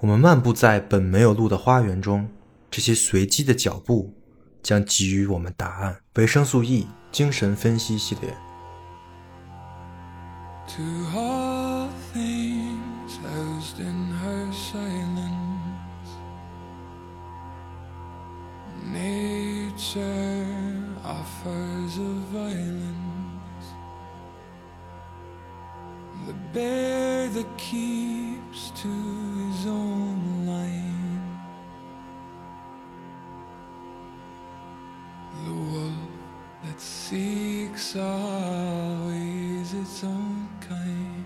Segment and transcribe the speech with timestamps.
[0.00, 2.26] 我们漫步在本没有路的花园中，
[2.70, 4.14] 这些随机的脚步
[4.62, 5.98] 将给予我们答案。
[6.14, 8.34] 维生素 E 精神分析系列。
[10.68, 10.82] To
[11.14, 16.08] all things housed in her silence,
[18.90, 20.46] nature
[21.04, 23.66] offers a violence.
[26.26, 28.19] The bear that keeps
[37.10, 41.24] seeks always its own kind.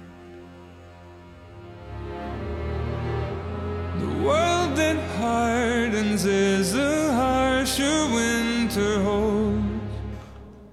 [4.01, 9.61] The world that hardens is a harsher winter hold.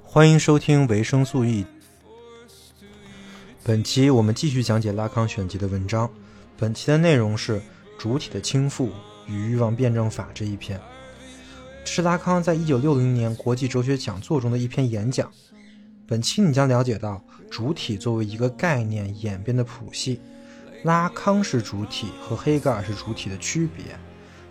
[0.05, 1.65] 欢迎收听维生素 E。
[3.65, 6.09] 本期我们继续讲解拉康选集的文章。
[6.57, 7.61] 本期的内容是
[7.99, 8.87] 主体的倾覆
[9.27, 10.79] 与欲望辩证法这一篇。
[11.83, 15.29] 这是拉康在一九六零年国际哲学讲座中的一篇演讲。
[16.07, 20.21] 本期你将了解到主体作为一个概念演变的谱系，
[20.83, 23.85] 拉康是主体和黑格尔是主体的区别，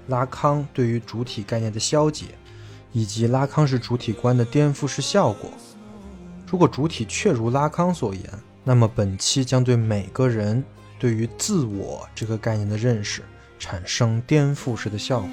[0.09, 2.27] 拉康对于主体概念的消解，
[2.93, 5.51] 以及拉康式主体观的颠覆式效果。
[6.47, 8.25] 如果主体确如拉康所言，
[8.65, 10.63] 那么本期将对每个人
[10.99, 13.23] 对于自我这个概念的认识
[13.61, 15.31] 产生颠覆式的效果。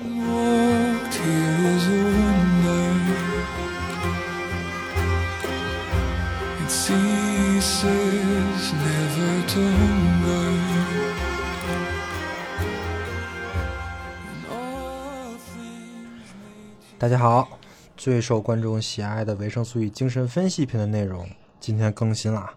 [16.99, 17.47] 大家好，
[17.95, 21.29] 最受观众喜爱的维生素与精神分析篇的内容，
[21.61, 22.51] 今天更新了。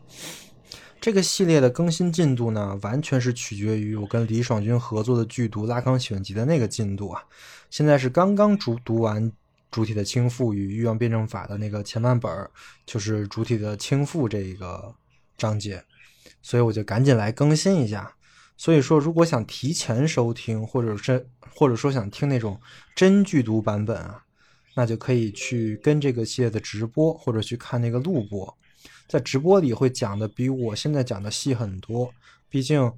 [1.00, 7.22] 这个系列的更新进度呢，完全是取决于我跟李爽君合作的剧毒《拉康选集》的那个进度啊。
[7.70, 9.32] 现在是刚刚主读完
[9.70, 12.50] 主体的倾覆与欲望辩证法的那个前半本儿，
[12.84, 14.94] 就是主体的倾覆这一个
[15.38, 15.82] 章节，
[16.42, 18.14] 所以我就赶紧来更新一下。
[18.58, 22.60] 所以说，如果想提前收听，或者是或者说想听那种
[22.94, 24.22] 真剧毒版本啊，
[24.74, 28.54] 那就可以去跟这个系列的直播，或者去看那个录播。
[29.10, 32.14] 在直播里会讲的比我现在讲的细很多，
[32.48, 32.92] 毕竟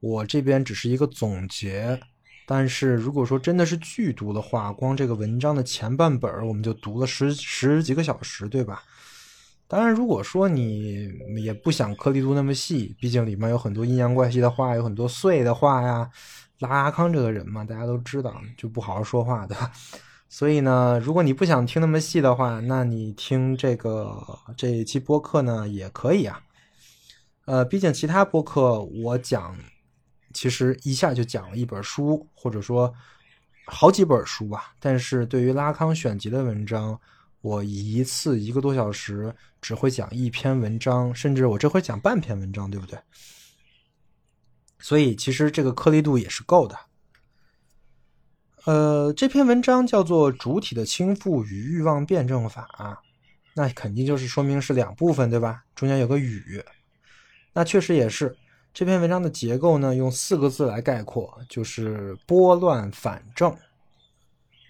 [0.00, 2.00] 我这边只是一个总结。
[2.46, 8.82] 但是如果说真的是剧读的话，光这个文章的前半本儿我们就读了十十几个小时，对吧？
[9.68, 16.10] 当然，如果说你也不想颗粒度那么细，毕竟里面有很多阴阳怪气的话，有很多碎的话呀。
[16.60, 19.70] 拉阿康这个人嘛，大家都知道，就不好好说话，对吧？
[20.32, 24.16] 所以呢，如果你不想听那么细的话，那你听这个
[24.56, 26.40] 这一期播客呢也可以啊。
[27.46, 29.58] 呃，毕竟其他播客我讲，
[30.32, 32.94] 其实一下就讲了一本书，或者说
[33.66, 34.72] 好几本书吧。
[34.78, 36.96] 但是对于拉康选集的文章，
[37.40, 42.96] 我一次一个多小时只会讲一篇文章，甚至我这回讲半篇文章，对不对？
[44.78, 46.78] 所以其实这个颗粒度也是够的。
[48.64, 52.68] 呃，这篇文章叫做《主体的倾覆与欲望辩证法》，
[53.54, 55.64] 那肯定就是说明是两部分，对吧？
[55.74, 56.62] 中间有个与，
[57.54, 58.36] 那确实也是。
[58.72, 63.56] 这篇文章的结构呢，用四个字来概括，就是拨乱反正。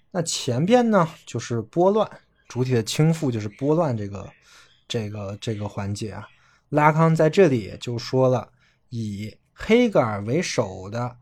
[0.09, 2.09] 那前边呢，就是拨乱，
[2.47, 4.29] 主体的倾覆就是拨乱这个
[4.87, 6.27] 这个这个环节啊。
[6.69, 8.49] 拉康在这里就说了，
[8.89, 11.17] 以黑格尔为首的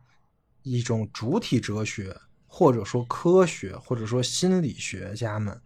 [0.62, 2.16] 一种主体哲学。
[2.52, 5.62] 或者说科学，或者说心理学家们，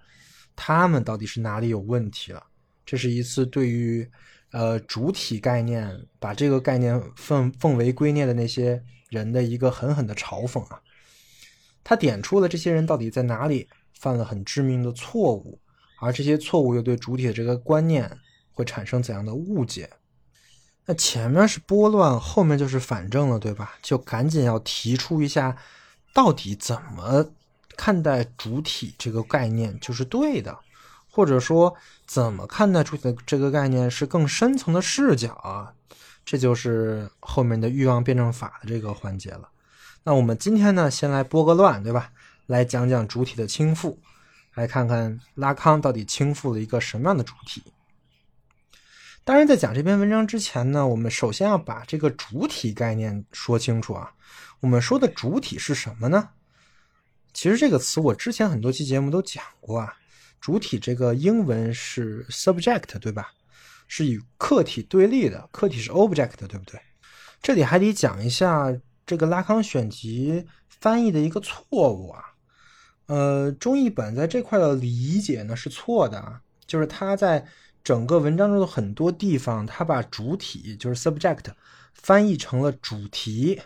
[0.54, 2.44] 他们到底是哪里有问题了？
[2.86, 4.08] 这是一次对于
[4.52, 10.82] 呃主体概念，把这个概念奉奉为圭臬的那些人的一个狠狠的嘲讽啊！
[11.86, 15.58] 他点出了这些人到底在哪里犯了很致命的错误，
[16.02, 18.20] 而这些错误又对主体的这个观念
[18.52, 19.90] 会产生怎样的误解？
[20.86, 23.76] 那前面是拨乱，后面就是反正了，对吧？
[23.82, 25.58] 就赶紧要提出一下。
[26.13, 27.26] 到底怎么
[27.76, 30.58] 看待主体这个概念就是对的，
[31.09, 35.73] 或者说怎么看待主体的这个概念是更深层的视角啊？
[36.23, 39.49] 这就是后面的欲望辩证法的这个环节了。
[40.03, 42.11] 那我们今天呢，先来拨个乱，对吧？
[42.46, 43.97] 来讲讲主体的倾覆，
[44.53, 47.64] 来看看拉康到底倾覆了一个什么样的主体。
[49.23, 54.14] 当然，在讲这篇文章之前呢，我们首先要把这个主体概念说清楚啊。
[54.64, 56.30] 我们说的主体是什么呢？
[57.34, 59.94] 其实这个词我之前很多期节目都讲过啊。
[60.40, 63.34] 主体这个英文是 subject，对吧？
[63.90, 66.80] 是与客体对立的，客体是 object，对不对？
[67.42, 68.74] 这里还得讲一下
[69.06, 72.24] 这个拉康选集翻译的一个错误啊。
[73.08, 77.46] 呃，中译本在这块的理解呢是错的啊，就是他在
[77.84, 81.52] 整个文章中的很多地方，他把主体就是 subject
[81.94, 83.62] 翻译成了主题，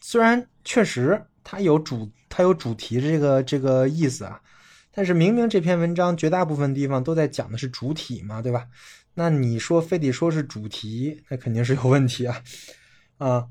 [0.00, 4.40] 虽然确实它有主它有主题这个这个意思啊，
[4.92, 8.66] 但是明明这篇文章绝大部分地方都在讲的是主体嘛，对吧？
[9.14, 12.42] 那你说非得说是主题，那肯定是有问题啊
[13.18, 13.46] 啊！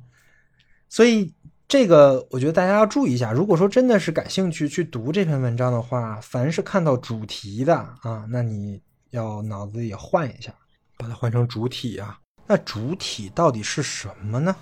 [0.88, 1.34] 所以
[1.68, 3.32] 这个我觉得大家要注意一下。
[3.32, 8.82] 如果说真的是感兴趣去读这篇文章的话，凡是看到主题的啊，那你
[9.12, 10.52] 要脑子也换一下，
[10.98, 12.18] 把它换成主体啊。
[12.48, 14.56] 那主体到底是什么呢？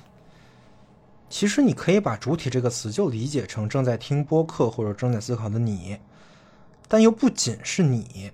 [1.29, 5.99] 其实你可以把“主体”这个词就理解成正在听播客或者正在思考的你，
[6.87, 8.31] 但又不仅是你。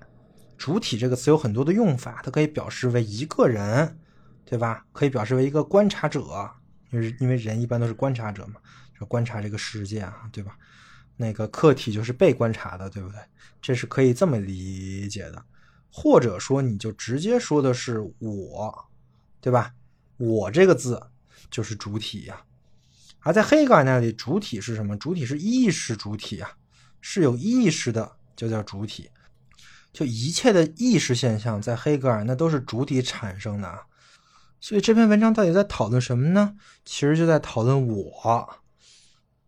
[0.58, 4.00] 主体这个词有很多的用法，它可以表示为一个人，
[4.46, 4.86] 对吧？
[4.94, 6.50] 可以表示为一个观察者，
[6.92, 8.62] 因为因为人一般都是观察者嘛，
[8.98, 10.56] 就观察这个世界啊，对吧？
[11.18, 13.18] 那个客体就是被观察的，对不对？
[13.62, 15.44] 这是可以这么理解的。
[15.92, 18.86] 或者说，你就直接说的是我，
[19.42, 19.74] 对吧？
[20.18, 21.02] 我这个字
[21.52, 22.42] 就是主体呀。
[23.24, 24.96] 而在黑格尔那里，主体是什么？
[24.98, 26.52] 主体是意识主体啊，
[27.02, 29.10] 是有意识的，就叫主体。
[29.94, 33.84] 就一切的意识现象，在黑格尔那都是主体产生的啊，
[34.60, 36.56] 所以这篇文章到底在讨论什么呢？
[36.84, 38.56] 其实就在讨论我，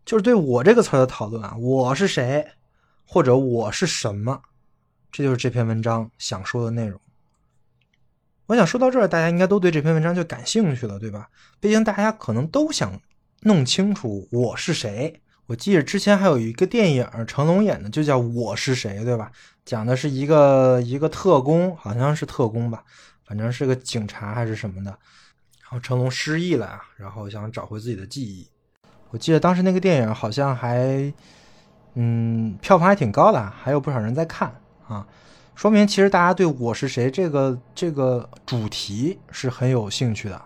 [0.04, 2.46] 就是对我这个词的讨论啊，我是谁，
[3.04, 4.40] 或者我是什么，
[5.10, 7.00] 这就是这篇文章想说的内容。
[8.46, 11.28] 我想说到这儿，大家应该都对这篇文章就感兴趣了，对吧？
[11.58, 12.98] 毕竟大家可能都想
[13.40, 15.20] 弄清楚我是谁。
[15.46, 19.30] 我记得之前还有一个电影，成龙演的，就叫《我是谁》，对吧？
[19.64, 22.82] 讲的是一个一个特工，好像是特工吧，
[23.24, 24.90] 反正是个警察还是什么的。
[25.62, 28.48] 然后成龙失忆了，然后想找回自己的记忆。
[29.10, 31.12] 我记得当时那个电影好像还，
[31.94, 34.52] 嗯，票房还挺高的，还有不少人在看
[34.88, 35.06] 啊，
[35.54, 40.42] 说明其实大家对我是谁这个这个主题是很有兴趣的。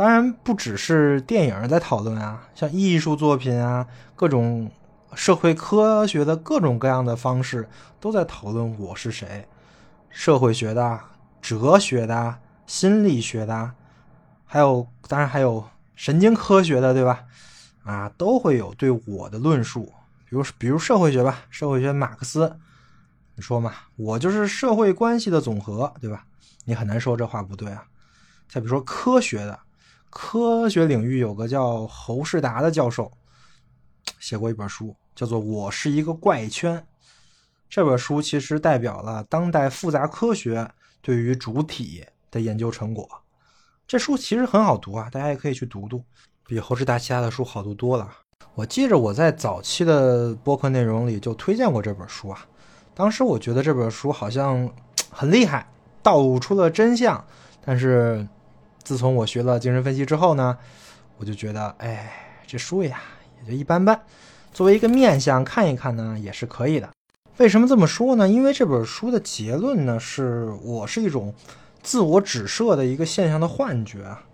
[0.00, 3.86] 当然不只是电影在讨论啊，像艺术作品啊，
[4.16, 4.70] 各种
[5.12, 7.68] 社会科学的各种各样的方式
[8.00, 9.46] 都在讨论我是谁。
[10.08, 10.98] 社会学的、
[11.42, 12.34] 哲学的、
[12.66, 13.72] 心理学的，
[14.46, 15.62] 还有当然还有
[15.94, 17.22] 神经科学的，对吧？
[17.84, 19.92] 啊，都会有对我的论述。
[20.24, 22.56] 比如比如社会学吧，社会学马克思，
[23.34, 26.24] 你说嘛，我就是社会关系的总和，对吧？
[26.64, 27.84] 你很难说这话不对啊。
[28.48, 29.60] 再比如说科学的。
[30.10, 33.10] 科学领域有个叫侯世达的教授，
[34.18, 36.76] 写过一本书，叫做《我是一个怪圈》。
[37.68, 40.68] 这本书其实代表了当代复杂科学
[41.00, 43.08] 对于主体的研究成果。
[43.86, 46.02] 这书其实很好读啊，大家也可以去读读，
[46.44, 48.10] 比侯世达其他的书好读多了。
[48.56, 52.44] 我记着我在早期的播客内容里就推荐过这本书啊，
[52.94, 54.68] 当时我觉得这本书好像
[55.08, 55.70] 很厉害，
[56.02, 57.24] 道出了真相，
[57.64, 58.26] 但是。
[58.82, 60.56] 自从我学了精神分析之后呢，
[61.18, 62.10] 我就觉得，哎，
[62.46, 63.00] 这书呀
[63.44, 64.00] 也就一般般。
[64.52, 66.88] 作为一个面相看一看呢，也是可以的。
[67.36, 68.28] 为什么这么说呢？
[68.28, 71.32] 因为这本书的结论呢，是我是一种
[71.82, 74.24] 自我指涉的一个现象的幻觉啊。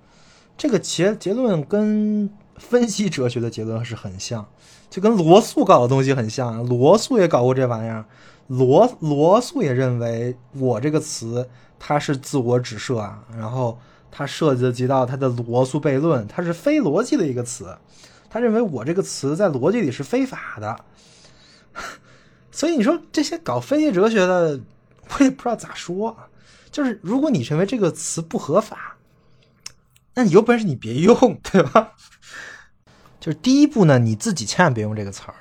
[0.56, 4.49] 这个结结论跟分析哲学的结论是很像，
[4.88, 6.64] 就跟罗素搞的东西很像。
[6.66, 8.06] 罗素也搞过这玩意儿，
[8.47, 13.78] 罗罗素也认为我这个词它是自我指涉啊，然后。
[14.16, 17.76] 他涉及到他的罗素悖论，它是非逻辑的一个词。
[18.30, 20.75] 他认为我这个词在逻辑里是非法的，
[22.50, 24.58] 所以你说这些搞分析哲学的，
[25.11, 26.16] 我也不知道咋说。
[26.70, 28.96] 就是如果你认为这个词不合法，
[30.14, 31.92] 那你有本事你别用，对吧？
[33.20, 35.35] 就是第一步呢，你自己千万别用这个词儿；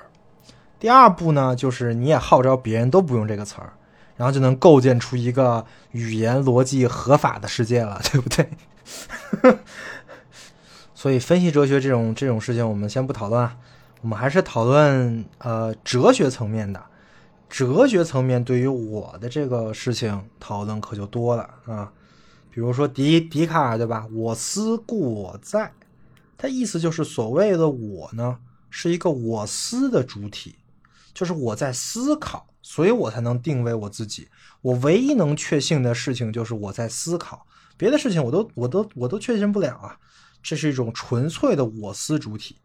[0.78, 3.72] 第二步呢，就是你也号召别人都不用这个词儿。
[4.16, 8.48] 然后就能构建出一个语言逻辑合法的世界了， 对不对？
[10.94, 13.56] 所以分析哲学这种这种事情，我们先不讨论啊，
[14.00, 16.82] 我们还是讨论呃哲学层面的。
[17.48, 21.92] 哲学层面对于我的这个事情讨论可就多了啊。
[22.50, 24.06] 比如说笛笛卡尔对吧？
[24.12, 25.70] 我思故我在，
[26.38, 28.38] 他意思就是所谓的我呢，
[28.70, 30.56] 是一个我思的主体，
[31.14, 32.46] 就是我在思考。
[32.68, 34.26] 所以我才能定位我自己。
[34.60, 37.46] 我唯一能确信的事情就是我在思考，
[37.76, 39.96] 别的事情我都我都我都确信不了啊。
[40.42, 42.56] 这是一种纯粹的我思主体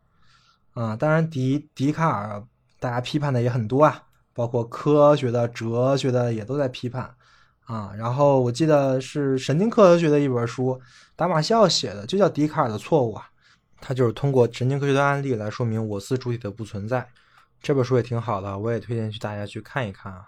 [0.73, 0.95] 啊。
[0.95, 2.43] 当然，笛笛卡尔
[2.79, 4.01] 大家批判的也很多啊，
[4.33, 7.13] 包括科学的、哲学的也都在批判
[7.65, 7.93] 啊。
[7.95, 10.81] 然后我记得是神经科学的一本书，
[11.15, 13.27] 达马西奥写的，就叫《笛卡尔的错误》啊。
[13.79, 17.07] 他就是通过神经科学的案例来说明我思主体的不存在。
[17.61, 20.25] 这本书也挺好的，我也推荐去大家去看一看啊。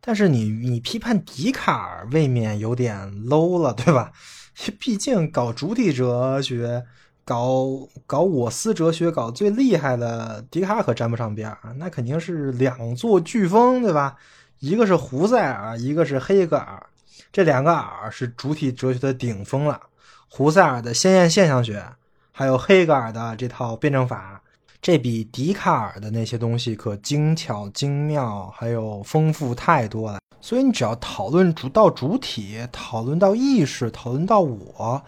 [0.00, 4.10] 但是你你批判笛卡尔未免有点 low 了，对吧？
[4.78, 6.84] 毕竟搞主体哲学、
[7.24, 14.16] 搞搞我思哲学、搞最厉害的笛卡尔可沾不上边儿，那肯定是两座飓风，对吧？
[14.58, 16.84] 一个是胡塞尔，一个是黑格尔，
[17.32, 19.80] 这两个尔是主体哲学的顶峰了。
[20.28, 21.84] 胡塞尔的鲜艳现象学，
[22.32, 24.41] 还有黑格尔的这套辩证法。
[24.82, 30.18] 这比笛卡尔的那些东西可精巧精妙，还有丰富太多了。
[30.40, 35.00] 所以你只要讨论主到主体，讨论到意识，讨论到我，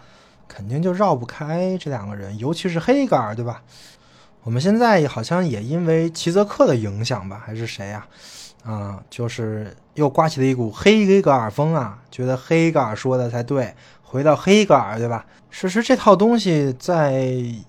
[0.46, 3.64] 肯定就绕不开这两个人，尤其是黑格尔，对吧？
[4.44, 8.06] 我们现在好像也因为齐泽克的影响吧，还是谁呀？
[8.62, 13.74] 啊，就是又刮起了一股黑格尔风啊，觉得黑格尔说的才对。
[14.14, 15.26] 回到黑格尔，对吧？
[15.50, 17.14] 其实这套东西在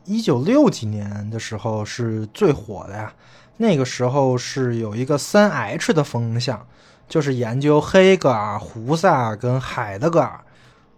[0.03, 3.11] 一九六几年的时候是最火的呀。
[3.57, 6.67] 那个时候是有一个三 H 的风向，
[7.09, 10.39] 就是研究黑格尔、胡塞尔跟海德格尔，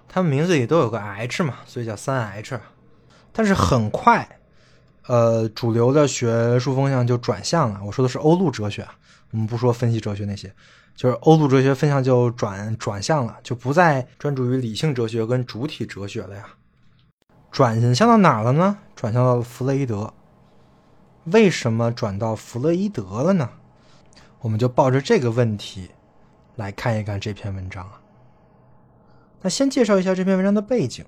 [0.10, 2.60] 他们名字里都有个 H 嘛，所以叫三 H。
[3.32, 4.28] 但是很快，
[5.08, 7.80] 呃，主流的学术风向就转向了。
[7.86, 8.86] 我说的是欧陆哲学，
[9.32, 10.54] 我们不说分析哲学那些。
[10.98, 16.44] 就是欧陆哲学分向就转转向了，就不再专注于理性哲学跟主体哲学了呀。
[17.52, 18.80] 转向到哪儿了呢？
[18.96, 20.12] 转向到了弗洛伊德。
[21.26, 23.48] 为什么转到弗洛伊德了呢？
[24.40, 25.92] 我们就抱着这个问题
[26.56, 28.02] 来看一看这篇文章啊。
[29.44, 31.06] 那先介绍一下这篇文章的背景。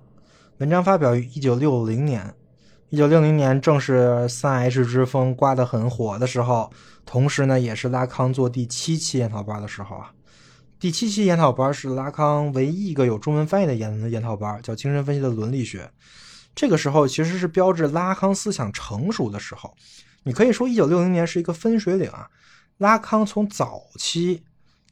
[0.59, 2.31] 文章发表于一九六零年。
[2.89, 6.71] 一九六零年正是三 H 之风刮得很火的时候，
[7.09, 10.13] 同时呢，也是拉康做第七期研讨班的时候啊。
[10.79, 15.85] 第七期研讨班是拉康唯一一个有中文翻译的研研讨班，叫《精神分析的伦理学》。
[16.53, 19.75] 这个时候其实是标志拉康思想成熟的时候。
[20.21, 22.29] 你可以说，一九六零年是一个分水岭啊，
[22.77, 24.43] 拉康从早期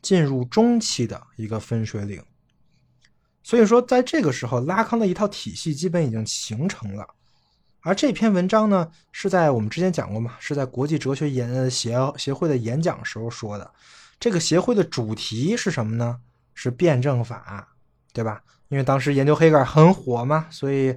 [0.02, 2.20] 进入中期的一个分水岭。
[3.44, 7.08] 所以说，在这个时候，拉康的一套体系基本已经形成了。
[7.88, 13.72] 而这篇文章呢，是在我们之前讲过嘛，是在国际哲学研协协会的演讲时候说的。
[14.20, 16.20] 这个协会的主题是什么呢？
[16.53, 17.65] 是辩证法，
[18.12, 18.44] 对吧？
[18.67, 20.94] 因为当时研究黑格尔很火嘛，所以，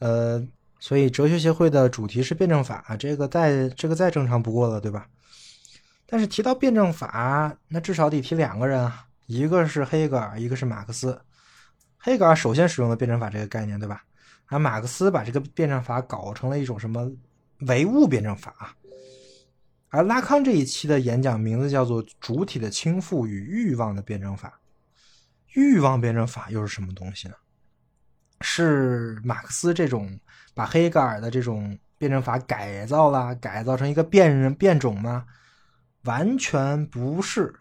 [0.00, 0.46] 呃，
[0.78, 5.06] 所以哲学协会的主题是辩证法，这个再这个再正常不过了，对吧？
[6.04, 11.18] 但是提到辩证法，那至少得提两个人啊，一个是黑格尔，一个是马克思。
[11.96, 14.02] 黑格尔首先使用了辩证法这个概念，对吧？
[14.46, 17.10] 而马克思把这个辩证法搞成了一种什么
[17.60, 18.76] 唯物辩证法，
[19.88, 24.60] 而拉康这一期的演讲名字叫做“主体的倾覆与欲望的辩证法”。
[25.54, 27.34] 欲望辩证法又是什么东西呢？
[28.42, 30.20] 是马克思这种
[30.54, 35.24] 把黑格尔的这种辩证法改造了，改造成一个变变种吗？
[36.02, 37.54] 完全不是。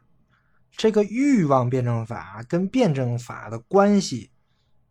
[0.75, 4.29] 这个欲望辩证法跟辩证法的关系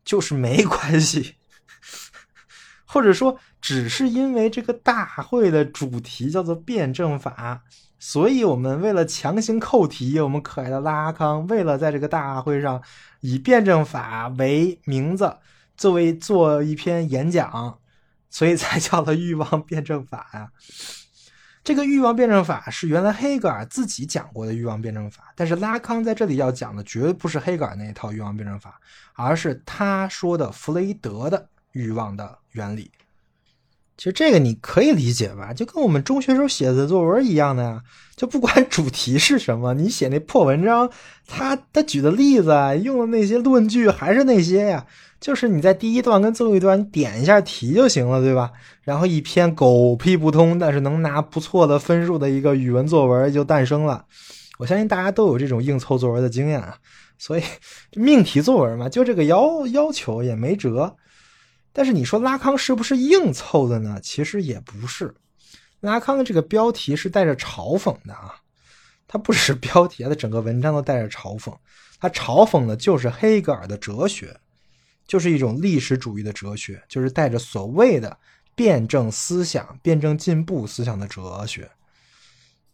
[0.03, 1.37] 就是没关系。
[2.95, 7.61] 或者说，只是因为这个大会的主题叫做辩证法，
[7.99, 12.81] 所以我们为了强行扣题，我们可爱的拉康为了在这个大会上
[13.19, 15.39] 以辩证法为名字
[15.77, 17.81] 作为做一篇演讲，
[18.31, 20.51] 所以才叫了欲望辩证法呀。
[21.65, 28.81] 这个欲望辩证法是原来黑格尔自己讲过的欲望辩证法，但是拉康在这里要讲的绝不是黑格尔那一套欲望辩证法，
[29.15, 31.49] 而是他说的弗雷德的。
[31.75, 32.91] 欲望的原理，
[33.99, 37.83] 其实这个你可以理解吧，就跟我们中学时候写的作文一样的呀。
[38.17, 40.89] 就不管主题是什么，你写那破文章，
[41.27, 42.53] 他他举的例子
[42.83, 44.87] 用的那些论据还是那些呀。
[45.21, 48.53] 就是你在第一段跟最后一段你点一下题就行了，对吧？
[48.83, 54.05] 然后一篇狗屁不通，但是能拿不错的分数的一个语文作文就诞生了。
[54.59, 56.77] 我相信大家都有这种硬凑作文的经验啊，
[57.19, 57.43] 所以
[57.97, 60.95] 命题作文嘛，就这个要要求也没辙。
[61.77, 63.99] 但是你说拉康是不是硬凑的呢？
[64.01, 65.13] 其实也不是，
[65.81, 68.37] 拉康的这个标题是带着嘲讽的啊，
[69.09, 71.53] 他不只是标题，他整个文章都带着嘲讽。
[71.99, 74.39] 他嘲讽的就是黑格尔的哲学，
[75.05, 78.17] 就是一种历史主义的哲学，就是带着所谓的
[78.55, 81.69] 辩证思想、辩证进步思想的哲学。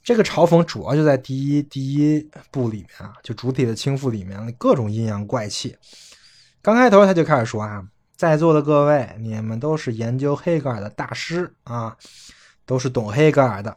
[0.05, 5.75] 这个嘲讽主要就在第一第一部里面啊，就主体的倾覆里面各种阴阳怪气。
[6.61, 7.83] 刚开头他就开始说啊。
[8.21, 11.97] 在座的各位，你们都是研究黑格尔的大师啊，
[12.67, 13.75] 都是懂黑格尔的。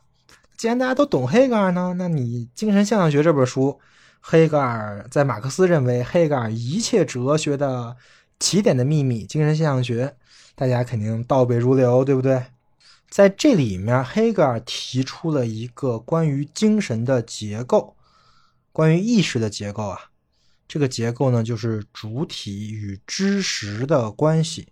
[0.58, 3.80] 既然大家都懂黑格尔呢，那你《精神现象学》这本书，
[4.20, 7.96] 黑格尔在马克思认为黑格尔一切哲学的
[8.38, 10.08] 起点的秘密，《精神现象学》，
[10.56, 12.48] 大家肯定倒背如流，对不对？
[13.10, 17.96] 在这里面，黑格尔提出了一个关于精神的结构，
[18.74, 20.10] 关于意识的结构啊。
[20.68, 24.68] 这个结构呢，就是主体与知识的关系。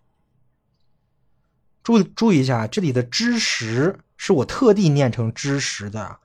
[1.84, 6.20] 注注意一下，这里的知识是我特地念成知识的，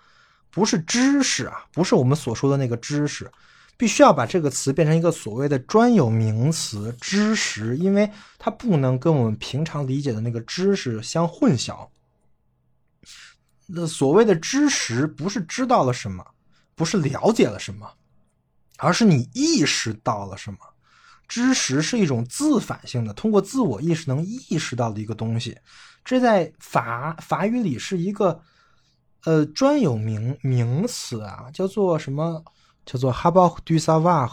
[0.51, 3.31] 不是知识啊，不是我们所说的那个知识。
[3.79, 11.87] 必须要把这个词变成一个所谓的专有名词“知识”，因为它不能跟我们平常理解的那个知识相混淆。
[13.67, 16.27] 那所谓的知识，不是知道了什么，
[16.75, 17.87] 不是了解了什么，
[18.79, 20.59] 而是你意识到了什么。
[21.29, 25.59] 知识是一种自反性的，通过自我意识能意识到的一个东西。
[26.05, 28.41] 这在法法语里是一个
[29.25, 32.45] 呃专有名名词啊，叫做什么？
[32.85, 34.31] 叫做 h a b a du savoir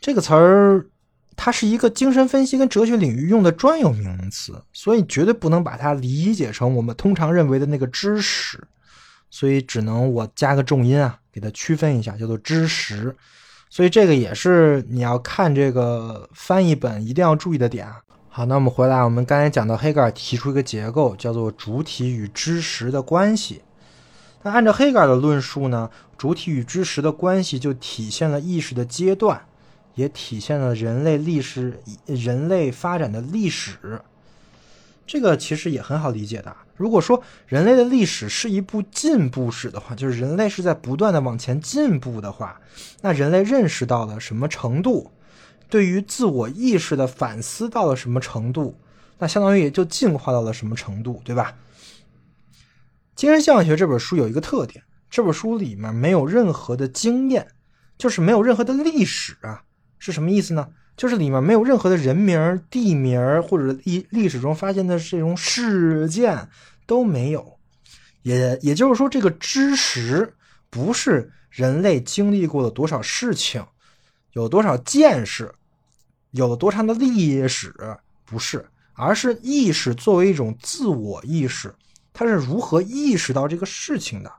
[0.00, 0.86] 这个词儿，
[1.34, 8.64] 它是一个精神分析跟哲学领域用的专有名词，所以绝对不能把它理解成我们通常认为的那个知识，
[9.30, 13.16] 所以只能我加个重音啊，给它区分一下，叫做知识。
[13.74, 17.92] 所以这个也是你要看这个翻译本一定要注意的点。
[18.28, 23.62] 好，那我们回来，我们刚才讲到黑格尔提出一个结构，叫做主体与知识的关系。
[24.44, 29.44] 那按照黑格尔的论述呢，主体与知识的关系就体现了意识的阶段，
[29.96, 34.00] 也体现了人类历史、人类发展的历史。
[35.04, 36.54] 这个其实也很好理解的。
[36.76, 42.60] 如果说人类的历史是一部进步史的话，就是人类是在不断的往前进步的话，
[43.02, 45.12] 那人类认识到了什么程度，
[45.68, 48.78] 对于自我意识的反思到了什么程度，
[49.18, 51.56] 那相当于也就进化到了什么程度，对吧？
[53.14, 57.46] 《精神现象学》这本书有一个特点，这本书里面没有任何的经验，
[57.96, 59.62] 就是没有任何的历史啊，
[60.00, 60.70] 是什么意思呢？
[60.96, 66.48] 就是里面没有任何的人名、地名或者历历史中发现的这种事件
[66.86, 67.58] 都没有，
[68.22, 70.34] 也也就是说，这个知识
[70.70, 73.64] 不是人类经历过了多少事情，
[74.32, 75.52] 有多少见识，
[76.30, 77.74] 有了多长的历史，
[78.24, 78.64] 不是，
[78.94, 81.74] 而是意识作为一种自我意识。
[82.12, 84.32] 它是如何意识到这个事情的？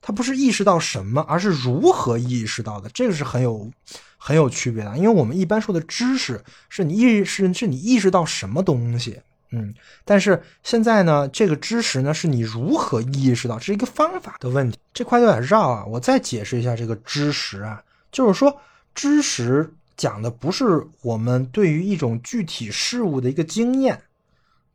[0.00, 2.88] 它不是意识到什么，而是如何意识到的。
[2.90, 3.70] 这个是很有
[4.18, 4.94] 很有区别的。
[4.98, 9.74] 因为我们一般说的知识，是你意识是你意识到什么东西，嗯。
[10.04, 14.78] 但是现在呢，这个知识呢，是你如何意识到，这是一个方法的问题。
[14.92, 18.60] 这块有点绕啊，我再解释一下这个知识啊，就是说
[18.94, 24.02] 知识讲的不是我们对于一种具体事物的一个经验。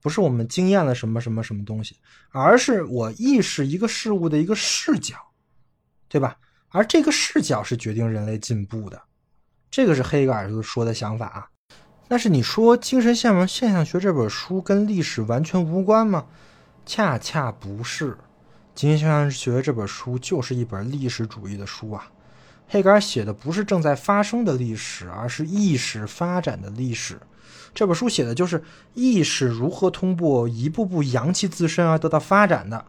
[0.02, 1.96] 不是我们经验了什么什么什么东西，
[2.32, 5.16] 而是我意识一个事物的一个视角，
[6.10, 6.36] 对吧？
[6.72, 9.02] 而这个视角是决定人类进步的，
[9.74, 11.48] 这个是黑格尔说的想法啊。
[12.08, 16.26] 但是你说《精神现现象学》这本书跟历史完全无关吗？
[16.86, 18.12] 恰恰不是，
[18.76, 22.06] 《精神现象学》这本书就是一本历史主义的书啊。
[22.68, 27.20] 黑格尔写的不是正在发生的历史，而是意识发展的历史。
[27.74, 32.86] 这本书写的就是意识如何通过一步步扬弃自身而得到发展的，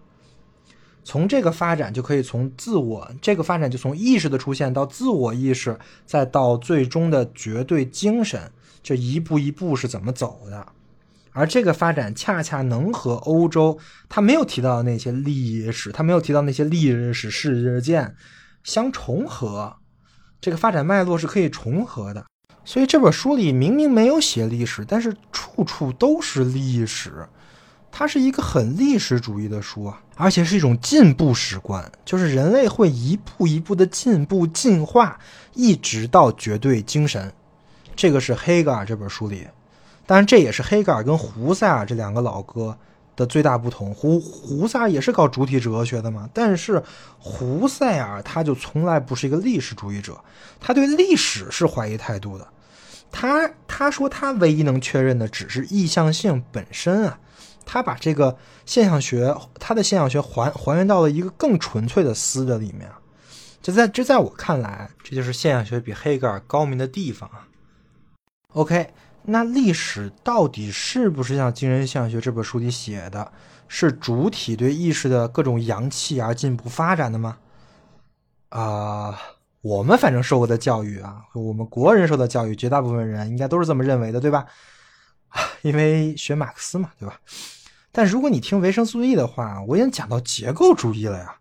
[1.05, 8.51] 从这个发展就可以从自我这个发展就从意识的出现到自我意识，再到最终的绝对精神，
[8.83, 10.67] 这一步一步是怎么走的？
[11.33, 18.15] 而这个发展恰恰能和欧洲他没有提到的那些历史，他没有提到那些历史事件
[18.63, 19.77] 相重合，
[20.41, 22.25] 这个发展脉络是可以重合的。
[22.65, 27.29] 所以这本书里明明没有写历史，但是处处都是历史。
[27.97, 35.17] 它是一个很历史主义的书啊，而且是一种进步史观，就是人类会一步一步的进步进化，
[35.53, 37.33] 一直到绝对精神。
[37.95, 39.47] 这个是黑格尔这本书里，
[40.07, 42.77] 当然这也是黑格尔跟胡塞尔这两个老哥
[43.15, 43.95] 的最大不同。
[43.95, 46.83] 胡胡塞尔也是搞主体哲学的嘛，但是
[47.21, 50.21] 胡塞尔他就从来不是一个历史主义者，
[50.59, 52.49] 他对历史是怀疑态度的。
[53.13, 57.17] 他他说他唯一能确认的只是意向性本身啊，
[57.65, 62.91] 他把这个现象学他的现象学还还原到了一个更纯粹的思的里面，
[63.63, 67.47] 这在这在我看来，这就是现象学比黑格尔高明的地方啊。
[68.53, 68.89] OK，
[69.23, 73.33] 那历史到底是不是像《精神现象学》这本书里写的，
[73.69, 77.39] 是主体对意识的各种扬弃而进步发展的吗？
[78.51, 79.19] 啊？
[79.63, 84.45] 我们反正受过的教育啊，我们国人受的教育，绝大部分人应该都是这么认为的，对吧？
[85.63, 87.19] 因为学马克思嘛，对吧？
[87.91, 91.37] 但如果你听维生素 E 的话，我已经讲到结构主义了呀。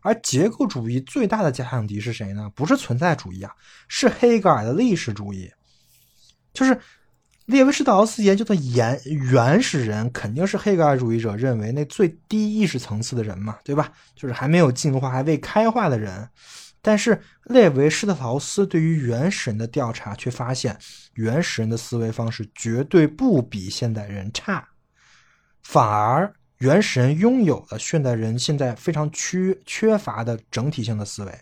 [0.00, 2.50] 而结构主义最大的假想敌是谁呢？
[2.56, 3.52] 不是存在主义啊，
[3.86, 5.48] 是黑格尔的历史主义。
[6.52, 6.76] 就是
[7.46, 13.92] 列维施特劳斯研究的原原始人肯定是黑格尔主义者认为那最低意识层次的人嘛，对吧？
[14.16, 16.28] 就是还没有进化、还未开化的人。
[16.84, 20.76] 但是列维施特劳斯对于原始人的调查却发现，
[21.14, 24.68] 原始人的思维方式绝对不比现代人差，
[25.62, 31.32] 反而原始人拥有了现代人现在非常缺缺乏的整体性的思维。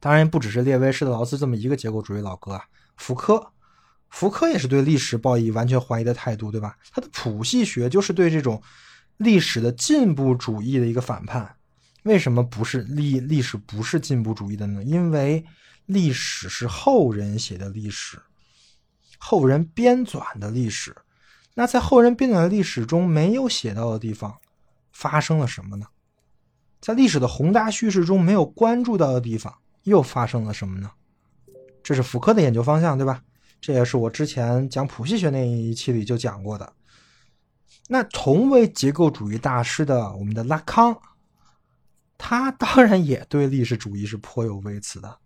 [0.00, 2.64] 当然，不只是列维施特劳斯这么一个结构主义老哥啊，
[2.98, 3.52] 福柯。
[4.10, 6.76] 福柯也是对历史抱以完全怀疑的态度，对吧？
[6.92, 8.62] 他的谱系学就是对这种
[9.18, 11.56] 历史的进步主义的一个反叛。
[12.04, 14.82] 为什么不是历历史不是进步主义的呢？
[14.82, 15.44] 因为
[15.86, 18.20] 历史是后人写的历史，
[19.18, 20.94] 后人编纂的历史。
[21.54, 24.38] 那在后人编纂的历史中没有写到的地方，
[24.92, 25.86] 发生了什么呢？
[26.80, 30.90] 在历史的宏大叙事中没有关注到的地方，又发生了什么呢？
[31.82, 33.22] 这是福柯的研究方向，对吧？
[33.60, 36.72] 这也是我之前讲谱系学那一期里就讲过的。
[37.88, 40.96] 那同为结构主义大师的我们的拉康，
[42.18, 45.16] 他当然也对历史主义是颇有微词的。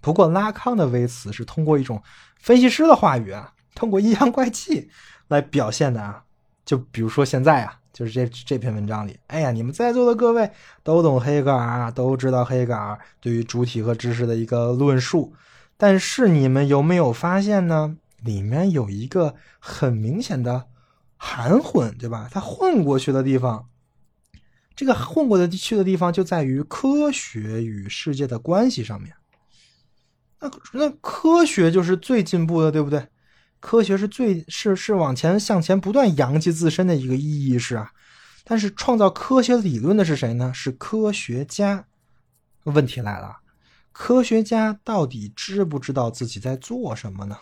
[0.00, 2.00] 不过拉康的微词是通过一种
[2.38, 4.90] 分析师的话语啊，通过阴阳怪气
[5.28, 6.22] 来表现的啊。
[6.64, 10.48] 就比如说现在啊，就是这这篇文章里，哎呀，你们在座的各位
[10.84, 15.34] 都懂黑格尔，都知道黑格尔对于主体和知识的一个论述。
[15.76, 17.96] 但是你们有没有发现呢？
[18.22, 20.66] 里面有一个很明显的
[21.16, 22.28] 含混，对吧？
[22.30, 23.66] 它混过去的地方，
[24.74, 29.14] 这个混过的去的地方就在于科学与世界的关系上面。
[30.40, 33.06] 那那科学就是最进步的，对不对？
[33.60, 37.92] 科学是最是是往前向前不断扬起自身的一个意义是啊。
[38.44, 40.52] 但是创造科学理论的是谁呢？
[40.52, 41.86] 是科学家。
[42.64, 43.38] 问题来了。
[43.92, 47.36] 科学家到底知不知道自己在做什么呢？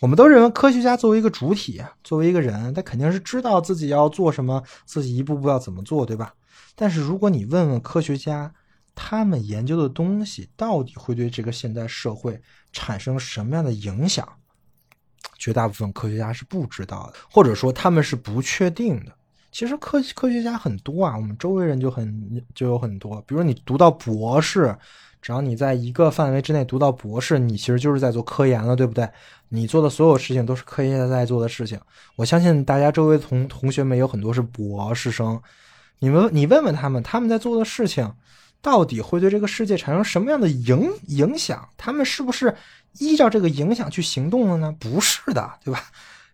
[0.00, 6.34] 我们都认为科学家作为一个主体，作为一个人，他肯定是知道自己要做什么，自己一步步要怎么做，对吧？
[6.74, 8.52] 但是如果你问问科学家，
[8.94, 12.40] 他们研究的东西到底会对这个现代社会
[12.72, 14.28] 产生什么样的影响？
[15.38, 19.12] 绝大部分科学家是不知道的，或者说他们是不确定的。
[19.50, 23.22] 其实科科学家很多啊，我们周围人就很就有很多。
[23.22, 24.76] 比如你读到博士，
[25.24, 29.08] 只要你在一个范围之内读到博士，你其实就是在做科研了，对不对？
[29.48, 31.80] 你做的所有事情都是科学家在做的事情。
[32.16, 35.40] 我相信大家周围同同学们有很多是博士生，
[36.00, 38.14] 你们你问问他们，他们在做的事情
[38.60, 41.66] 到底会对这个世界产生什么样的影影响？
[41.78, 42.54] 他们是不是
[42.98, 44.76] 依照这个影响去行动了呢？
[44.78, 45.84] 不是的，对吧？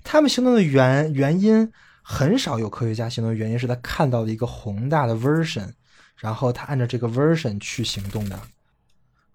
[0.03, 1.73] 他们行动的原原因。
[2.03, 5.69] 很少有科学家行动的原因是他看到了一个宏大的 version，
[6.17, 8.37] 然后他按照这个 version 去行动的。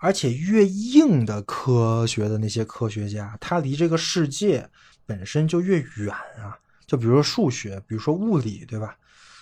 [0.06, 4.70] 而且越硬的科学的那些科学家，他离这个世界
[5.04, 6.56] 本身就越远啊。
[6.86, 8.96] 就比如说数学，比如说物理，对吧？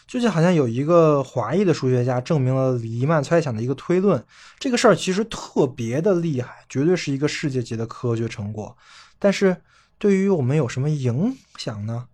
[0.07, 4.25] 最近好像有一个华裔的数学家证明了黎曼猜想的一个推论，
[4.57, 8.77] 这个事儿其实特别的厉害，绝对是一个世界级的科学成果。
[9.19, 9.57] 但是
[9.97, 12.07] 对于我们有什么影响呢？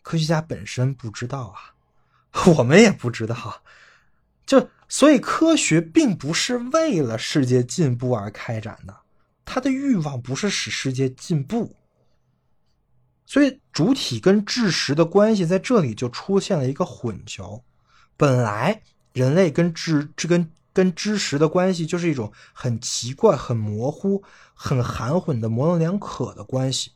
[0.00, 1.76] 科学家本身不知道啊，
[2.56, 3.62] 我们也不知道，
[4.46, 8.94] 就所以科学并不是为了世界进步而开展的，
[9.44, 11.76] 他的欲望不是使世界进步，
[13.24, 17.62] 所以主体跟知识的关系在这里就出现了一个混淆。
[18.16, 24.20] 本来人类跟知这跟跟知识的关系就是一种很奇怪、很模糊、
[24.54, 26.90] 很含混的模棱两可的关系。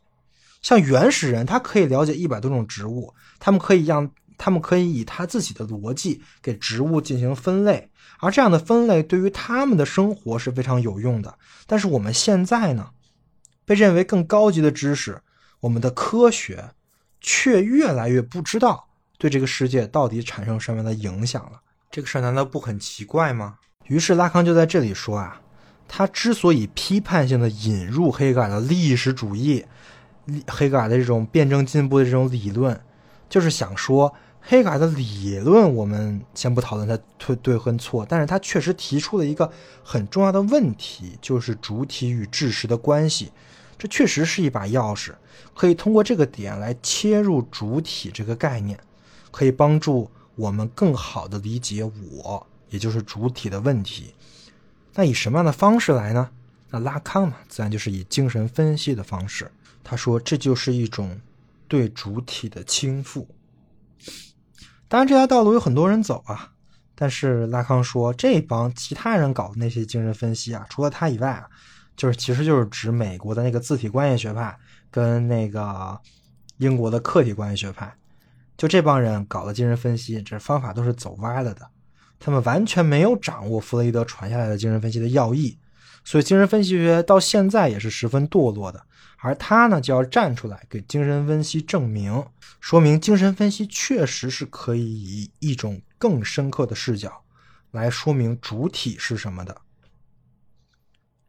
[0.63, 11.39] 像原始人，他可以了解一百多种植物，他们可以让他们可以以他自己的逻辑给植物进行分类，而这样的分类对于他们的生活是非常有用的。
[11.67, 12.91] 但是我们现在呢，
[13.65, 15.21] 被认为更高级的知识，
[15.61, 16.71] 我们的科学
[17.21, 21.61] 却越来越不知道对这个世界到底产生什么样的影响了。
[21.91, 23.57] 这个事儿难道不很奇怪吗？
[23.87, 25.41] 于是拉康就在这里说啊，
[25.87, 29.65] 他之所以批判性的引入黑格尔的历史主义。
[30.49, 32.81] 黑格尔的这种辩证进步的这种理论，
[33.29, 34.11] 就是想说，
[34.47, 39.51] 黑格尔的理论我们先不讨论它对对和错，但是他确实提出了一个
[39.83, 43.33] 很重要的问题，就是主体与知识的关系，
[43.79, 45.13] 这确实是一把钥匙，
[45.55, 48.79] 可以通过这个点来切入主体这个概念，
[49.31, 54.13] 可以帮助我们更好的理解我，也就是主体的问题。
[54.95, 56.29] 那以什么样的方式来呢？
[56.69, 59.51] 那拉康嘛，自然就是以精神分析的方式。
[59.83, 61.19] 他说：“这就是一种
[61.67, 63.25] 对主体的倾覆。
[64.95, 66.53] 当然，这条道路有很多人走啊。
[66.95, 71.49] 但是拉康说，这帮其他人搞的那些精神分析啊，除了他以外啊，
[71.97, 74.57] 就是其实就是指美国的那个自体关系学派
[74.93, 75.99] 跟那个
[76.59, 77.93] 英国的客体关系学派，
[78.57, 81.67] 就这帮人搞的精神分析，这方法都是走歪了的，
[82.21, 85.59] 他们完全没有掌握弗洛伊德传下来的精神分析的要义，
[86.05, 88.81] 所以精神分析学到现在也是十分堕落的。
[89.25, 92.23] 而他呢，就要站出来给精神分析证明，
[92.61, 97.25] 说明精神分析确实是可以以一种更深刻的视角
[97.71, 99.57] 来说明主体是什么的。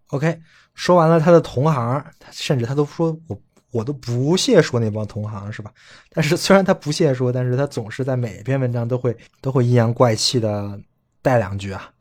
[0.08, 0.41] OK，
[0.73, 5.71] 说完了他的同行，甚至他都说我我都不屑说那帮同行是吧？
[6.10, 10.77] 但是虽然他不屑说，但是他总是在每一篇文章都会都会阴阳怪气的
[11.21, 11.93] 带两句啊，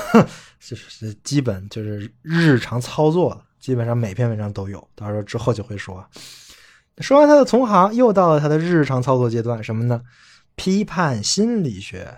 [0.58, 4.88] 就是基本就是日常操作了，基本上每篇文章都有。
[4.94, 6.08] 到时候之后就会说，
[6.98, 10.02] 说完他的同行，又到了他的日常操作阶段，什么呢？
[10.54, 12.16] 批判心理学，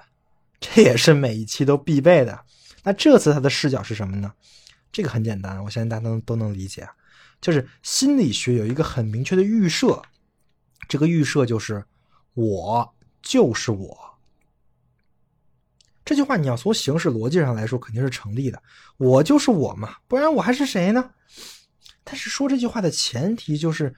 [0.60, 2.40] 这也是每一期都必备的。
[2.82, 4.30] 那这次他的视角是什么呢？
[4.92, 6.86] 这个很简单，我相信大家都都能理解，
[7.40, 10.02] 就是心理学有一个很明确的预设，
[10.86, 11.82] 这个预设就是
[12.34, 13.98] 我就是我。
[16.08, 18.62] 这句话你要从形式逻辑上来说肯定是成立的，
[18.96, 21.10] 我就是我嘛，不然我还是谁呢？
[22.02, 23.94] 但是说这句话的前提就是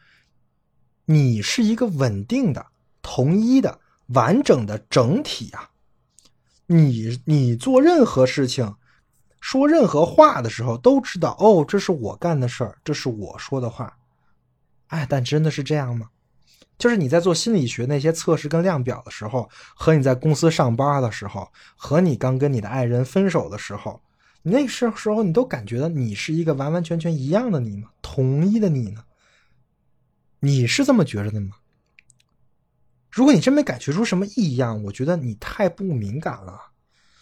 [1.04, 2.66] 你是一个稳定的、
[3.00, 5.70] 统一的、完整的整体啊，
[6.66, 8.74] 你你做任何事情。
[9.40, 13.96] 说任何话的时候都知道哦，这是我干的事儿，这是我说的话。
[14.88, 16.08] 哎，但真的是这样吗？
[16.80, 24.00] 就是你在做心理学那些测试跟量表的时候，和你在公司上班的时候，和你刚跟你的爱人分手的时候，
[24.42, 27.90] 那时时候你都感觉到你是一个完完全全一样的你吗？
[28.00, 29.04] 同一的你呢？
[30.40, 31.56] 你是这么觉着的吗？
[33.10, 36.58] 如果你真没感觉出什么异样，我觉得你太不敏感了。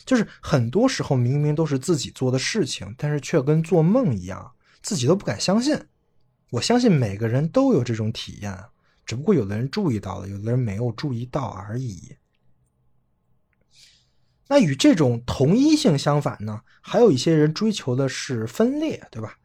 [0.06, 5.76] 就是很多时候明明都是自己做的事情，但是却跟做梦一样，自己都不敢相信。
[6.50, 8.56] 我相信每个人都有这种体验，
[9.08, 12.14] 只不过有的人注意到了，有的人没有注意到而已。
[14.46, 16.60] 那与这种同一性相反呢？
[16.80, 19.36] 还有一些人追求的是分裂，对吧？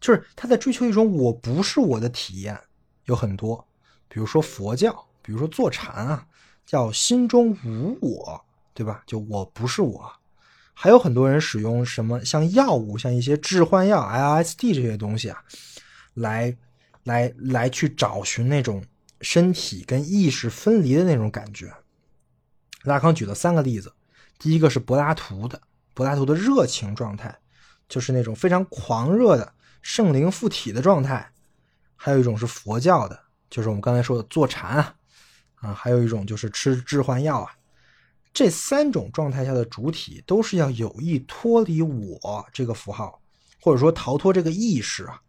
[0.00, 2.60] 就是他在追求一种我不是我的体验，
[3.04, 3.66] 有很多，
[4.08, 6.26] 比如说佛教，比如说坐禅啊，
[6.66, 8.44] 叫心中无我。
[8.74, 9.02] 对吧？
[9.06, 10.10] 就我不是我，
[10.72, 15.44] 还有很多人使用什么像药物，像一些致幻药 LSD 这些东西啊，
[16.14, 16.56] 来
[17.04, 18.82] 来来去找寻那种
[19.22, 21.72] 身体跟意识分离的那种感觉。
[22.82, 23.92] 拉康举了三个例子，
[24.38, 25.60] 第一个是柏拉图的，
[25.94, 27.34] 柏拉图的热情状态，
[27.88, 31.24] 就是那种非常狂热的圣灵附体的状态；
[31.94, 34.94] 还有一种是佛教的，就是我们刚才说的坐禅啊，
[35.56, 37.52] 啊，还有一种就是吃致幻药啊。
[38.34, 43.20] 这三种状态下的主体都是要有意脱离我这个符号，
[43.60, 45.20] 或者说逃脱这个意识啊。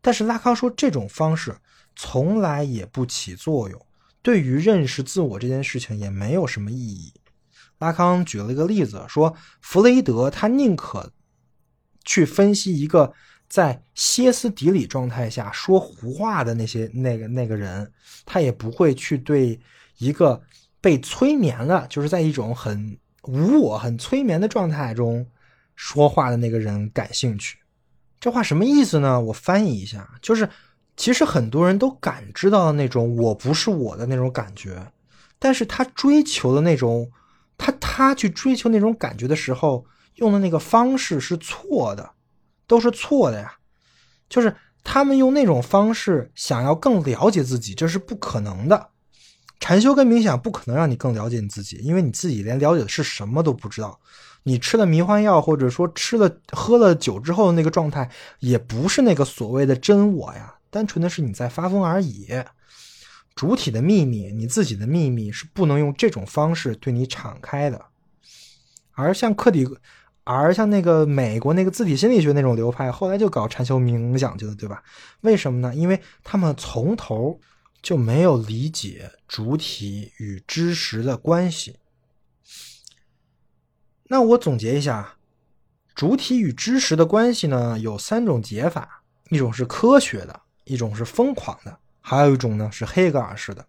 [0.00, 1.54] 但是拉康说这种方式
[1.96, 3.86] 从来也不起作用，
[4.22, 7.12] 对于认识自我这件事情也没有什么意义。
[7.78, 11.12] 拉康举了一个例子，说弗雷德他宁可
[12.04, 13.12] 去分析一个
[13.48, 17.90] 在歇斯底里状态下说胡话的那些那个那个人，
[18.24, 19.60] 他也不会去对
[19.98, 20.42] 一个。
[20.82, 25.26] 被催眠了，就是在一种很无我、很催眠的状态中
[25.76, 27.58] 说话的那个人感兴趣。
[28.18, 29.20] 这话什么意思呢？
[29.20, 30.48] 我翻译一下，就是
[31.00, 34.92] 其实很多人都感知到了那种我不是我的那种感觉，
[35.38, 37.10] 但是他追求的那种，
[37.56, 39.86] 他他去追求那种感觉的时候
[40.16, 42.10] 用的那个方式是错的，
[42.66, 43.54] 都是错的呀。
[44.28, 48.88] 就是他们用那种方式想要更了解自己，这是不可能的。
[49.58, 53.98] 禅修跟冥想不可能让你更了解你自己，因为你自己连了解的是什么都不知道。
[54.42, 58.10] 你吃了迷幻药，或者说吃了喝了酒之后的那个状态，
[58.40, 62.28] 也不是那个所谓的真我呀，单纯的是你在发疯而已。
[63.34, 67.86] 主体的秘密，你自己的秘密是不能用这种方式对你敞开的。
[68.92, 69.68] 而像克里，
[70.24, 74.82] 而像那个美国那个自体心理学那种流派，后来就搞禅修冥想去了，对吧？
[75.20, 75.74] 为什么呢？
[75.74, 77.40] 因为他们从头。
[77.82, 81.76] 就没有理解主体与知识的关系。
[84.08, 85.16] 那我总结一下，
[85.94, 93.64] 主体与知识的关系呢，有三种解法：一种是科学的，一种是疯狂的，还有一种呢是黑格尔式的。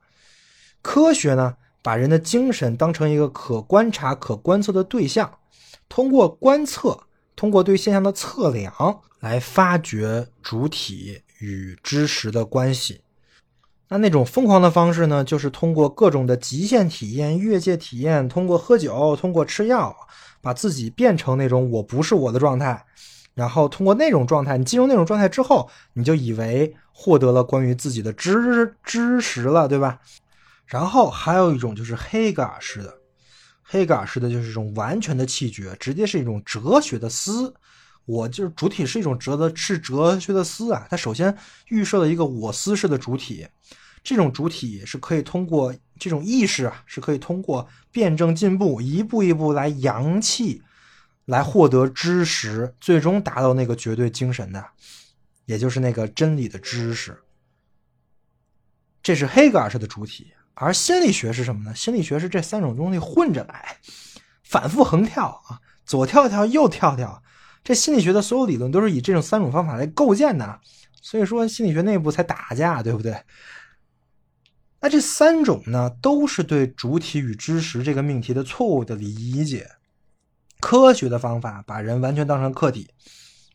[0.81, 5.39] 科学呢，把人的精神当成一个可观察、可观测的对象，
[5.87, 7.03] 通过观测，
[7.35, 13.01] 通过对现象的测量，来发掘主体与知识的关系。
[13.89, 19.95] 那那种疯狂的方式呢，就是通过各种的极限体验、越界体验，通过喝酒、通过吃药，
[20.39, 22.85] 把自己变成那种我不是我的状态，
[23.33, 29.99] 然后通过那种状态，你进入那种状态之后，你就以为获得了关于自己的知知识了，对吧？
[30.65, 32.93] 然后还有一种就是黑格尔式的，
[33.61, 37.53] 黑格尔式的就是一种完全的气绝，直接是一种哲学的思。
[38.05, 40.87] 我就是主体是一种哲的，是哲学的思啊。
[40.89, 41.35] 它首先
[41.67, 43.47] 预设了一个我思式的主体，
[44.03, 50.63] 这种主体是可以通过这种意识啊，是可以通过辩证进步，一步一步来扬气，
[51.25, 54.65] 来获得知识，最终达到那个绝对精神的，
[55.45, 57.21] 也就是那个真理的知识。
[59.03, 61.75] 这是黑格尔式的主体，而心理学是什么呢？
[61.75, 63.77] 心理学是这三种东西混着来，
[64.43, 67.23] 反复横跳啊，左跳跳，右跳跳。
[67.63, 70.59] 这心理学的所有理论都是以这种三种方法来构建的，
[71.01, 73.23] 所以说心理学内部才打架，对不对？
[74.79, 79.69] 那这三种呢，都是对主体与知识这个命题的错误的理解。
[80.61, 82.87] 科学的方法把人完全当成客体，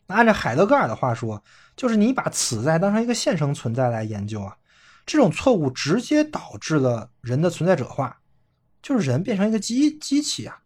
[0.05, 1.41] 那按照海德格尔的话说，
[1.75, 4.55] 就是你把此在当成一个现成存在来研究啊，
[5.05, 8.15] 这种错误直接导致了人的存在者化，
[8.83, 10.59] 就是人变成一个机机器啊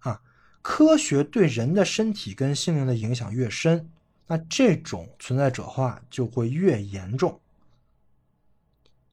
[0.00, 0.20] 啊。
[0.60, 3.88] 科学对人的身体跟心灵的影响越深，
[4.26, 7.40] 那这种存在者化就会越严重。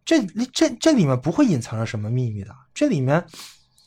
[0.03, 3.25] 这这这里面不会隐藏着什么秘密的，这里面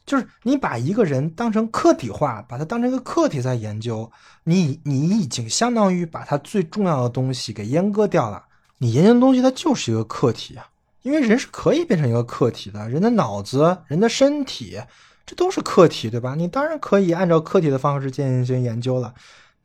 [0.06, 4.10] 就是你把一个人当成客体化，把它当成一个客体在研究，
[4.44, 8.44] 你你已经相当于把它最重要的东西给阉割掉了。
[8.78, 10.68] 你研究的东西它就是一个客体啊，
[11.02, 14.80] 因为人是可以变成一个客体的，人的脑子、人的身体。
[15.28, 16.36] 这都是课题，对吧？
[16.36, 19.12] 你当然可以按照课题的方式进行研究了。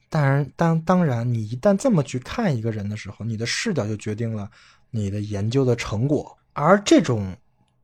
[0.10, 4.50] 当然，当当然，你一旦这么去看一个人的时候，你的视角就决定了
[4.90, 6.36] 你的研究的成果。
[6.54, 7.32] 而这种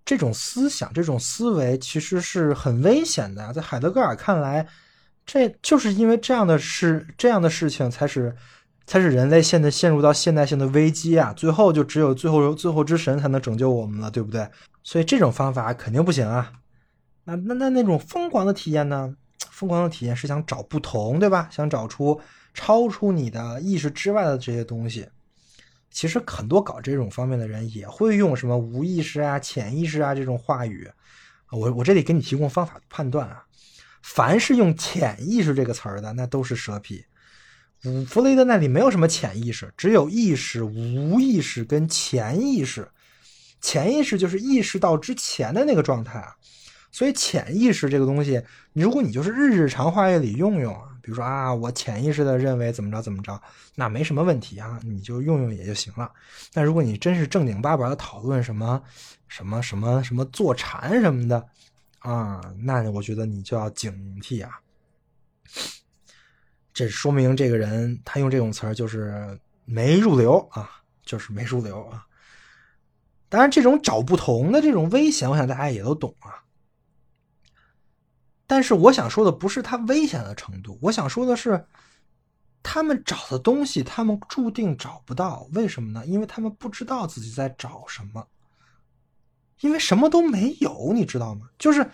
[0.07, 3.51] 这种思想、这种思维其实是很危险的。
[3.51, 4.65] 在海德格尔看来，
[5.25, 8.33] 这就是因为这样的事、这样的事情，才是
[8.85, 11.33] 才是人类现在陷入到现代性的危机啊！
[11.33, 14.49] 最后就只有最后最后之神才能拯救我们了，对不对？
[14.81, 16.53] 所以这种方法肯定不行啊！
[17.25, 19.13] 那那那那种疯狂的体验呢？
[19.51, 21.49] 疯狂的体验是想找不同，对吧？
[21.51, 22.17] 想找出
[22.53, 25.05] 超出你的意识之外的这些东西。
[25.89, 30.89] 其实很多搞这种方面的人也会用什么无意识啊、潜意识啊这种话语。
[31.51, 33.43] 我我这里给你提供方法判断啊。
[34.03, 37.05] 凡是用潜意识这个词儿的，那都是蛇皮。
[38.07, 42.87] 弗雷德那里没有什么潜意识，只有意识、无意识跟潜意识。
[43.59, 46.35] 潜意识就是意识到之前的那个状态啊。
[46.91, 48.41] 所以潜意识这个东西，
[48.73, 53.41] 如果你就是日日常话语里用用啊，比如说啊，我潜意识的认为怎么着怎么着，
[53.75, 56.11] 那没什么问题啊，你就用用也就行了。
[56.51, 58.83] 但如果你真是正经八百的讨论什么
[59.29, 61.47] 什么什么什么坐禅什么的
[61.99, 63.89] 啊，那我觉得你就要警
[64.21, 64.59] 惕啊。
[66.73, 70.69] 这说明这个人他用这种词儿就是没入流啊，
[71.05, 72.05] 就是没入流啊。
[73.29, 76.43] 当然，这种找不同的这种危险，我想大家也都懂啊。
[78.47, 81.63] 但是我想说的不是它危险的程度，我想说的是，
[82.63, 85.45] 他们找的东西，他们注定找不到。
[85.51, 86.05] 为什么呢？
[86.05, 88.25] 因为他们不知道自己在找什么，
[89.59, 91.47] 因为什么都没有，你知道吗？
[91.59, 91.85] 就是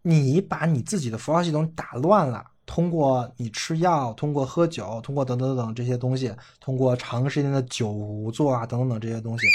[0.00, 9.46] 你把你自己的符号系统打乱了，通过你吃药，通过喝酒，通过等等等这些东西，通过长时间的久坐啊等等等这些东西，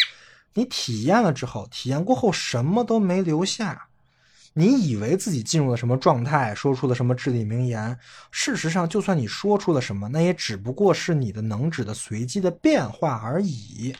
[0.54, 3.88] 你体验了之后，体验过后什么都没留下。
[4.58, 7.96] 你以为自己进入了什么状态，说出了什么至理名言？
[8.32, 13.96] 事实上，就算你说出了什么，那也只不过是你的能指的随机的变化而已。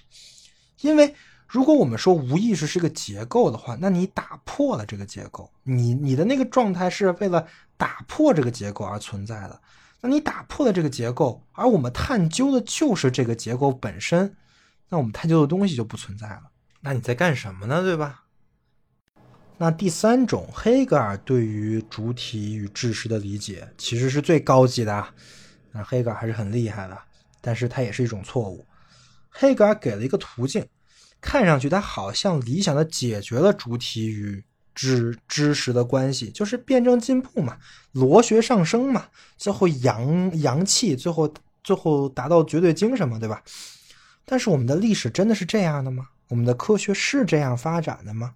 [0.82, 1.14] 因为
[1.46, 7.46] 如果我们说无意识是个结构的话，那你打破了这个结构，你你的那个状态是为了
[7.78, 9.62] 打破这个结构而存在的。
[10.02, 14.36] 那你打破了这个结构，而我们探究的就是这个结构本身，
[14.90, 16.44] 那我们探究的东西就不存在了。
[16.82, 17.84] 那你在干什么呢？
[17.84, 18.24] 对吧？
[19.60, 25.08] 那第三种，黑格尔对于主体与知识的理解，其实是最高级的。
[25.72, 26.98] 那黑格尔还是很厉害的，
[27.42, 28.64] 但是它也是一种错误。
[29.30, 30.64] 黑格尔给了一个途径，
[31.20, 34.44] 看上去他好像理想的解决了主体与
[34.76, 37.58] 知知识的关系，就是辩证进步嘛，
[37.94, 39.08] 螺旋上升嘛，
[39.38, 43.42] 最后阳阳气，最后最后达到绝对精神嘛，对吧？
[44.24, 46.10] 但是我们的历史真的是这样的吗？
[46.28, 48.36] 我们的科学是这样发展的吗？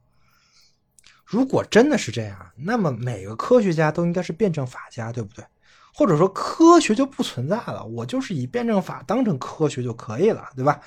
[1.32, 5.46] 如果真的是这样，那么每个科学家都应该是辩证法家，对不对？
[5.94, 10.82] 或者说科学就不存在了，我就是以辩证法当成科学就可以了，对吧？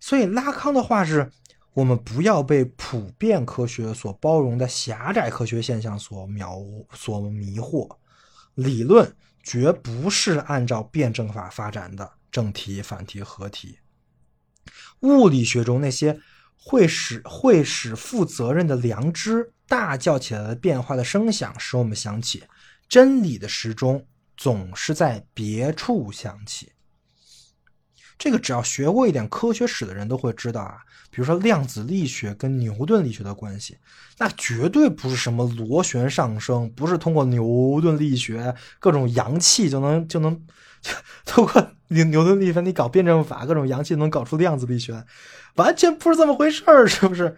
[0.00, 1.30] 所以拉康的话是：
[1.72, 6.58] 我们不要被普遍科学所包容的狭窄科学现象所描
[6.92, 7.88] 所迷惑，
[8.54, 9.14] 理论
[9.44, 13.78] 绝不是按照辩证法发展的正题、反题、合题。
[15.00, 16.20] 物理学中那些
[16.64, 22.44] 会使会使负责任的良知大叫起来的变化的声响，使我们想起
[22.88, 24.06] 真理的时钟
[24.36, 26.72] 总是在别处响起。
[28.18, 30.76] 这个只要学过一点科学史的人都会知道啊，
[31.10, 33.76] 比如说量子力学跟牛顿力学的关系，
[34.18, 40.40] 那绝对不是什么螺旋上升，不是通过牛顿力学各种阳气就能就能
[40.84, 40.92] 就
[41.26, 45.04] 通过牛牛顿力学你搞辩证法，各种阳气能搞出量子力学，
[45.54, 47.36] 完全不是这么回事儿，是不是？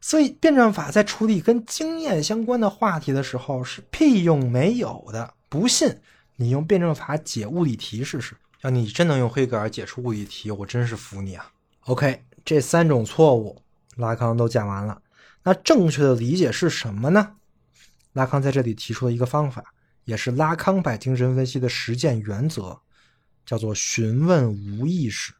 [0.00, 5.32] 所以辩证法在处理跟经验相关的话题的时候是屁用没有的。
[5.48, 6.00] 不信
[6.36, 8.34] 你用辩证法解物理题试试。
[8.62, 11.46] 要你真能用黑格尔解出物理题，我真是服你啊
[11.86, 13.60] ！OK，这三种错误
[13.96, 15.00] 拉康都讲完了，
[15.42, 17.32] 那正确的理解是什么呢？
[18.12, 19.64] 拉康在这里提出了一个方法，
[20.04, 22.78] 也是拉康派精神分析的实践原则，
[23.44, 25.32] 叫做询问无意识。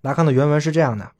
[0.00, 1.12] 拉康的原文是这样的：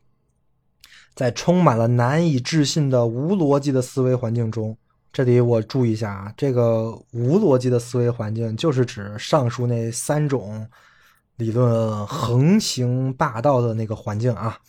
[1.14, 4.78] 在充满了难以置信的无逻辑的思维环境中。
[5.12, 10.70] 这里我注意一下啊，这个无逻辑的思维环境就是指上述那三种
[11.34, 14.60] 理论横行霸道的那个环境啊。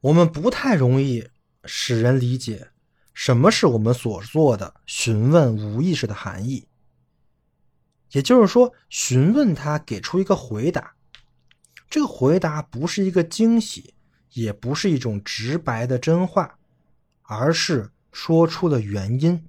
[0.00, 1.28] 我们不太容易
[1.64, 2.68] 使人理解
[3.12, 6.66] 什么是我们所做的询问无意识的含义。
[8.12, 10.92] 也就是说，询问他给出一个回答，
[11.88, 13.94] 这个回答不是一个惊喜，
[14.32, 16.58] 也不是一种直白的真话，
[17.22, 17.90] 而是。
[18.12, 19.40] 说出了原因，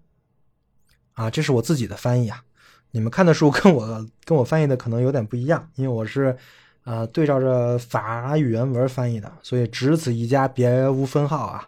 [1.14, 2.44] 啊，这是我自己的翻译啊。
[2.92, 6.38] 你们看的书 跟我跟我翻译的可能有点不一样，因为我是
[6.84, 11.68] 呃对照着法语原文翻译的，所以只此一家，别无分号啊。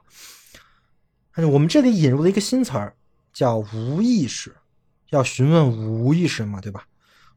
[1.34, 2.96] 但是我们这里引入了一个新词儿，
[3.34, 4.56] 叫无意识，
[5.14, 6.88] 要询问无意识嘛，对吧？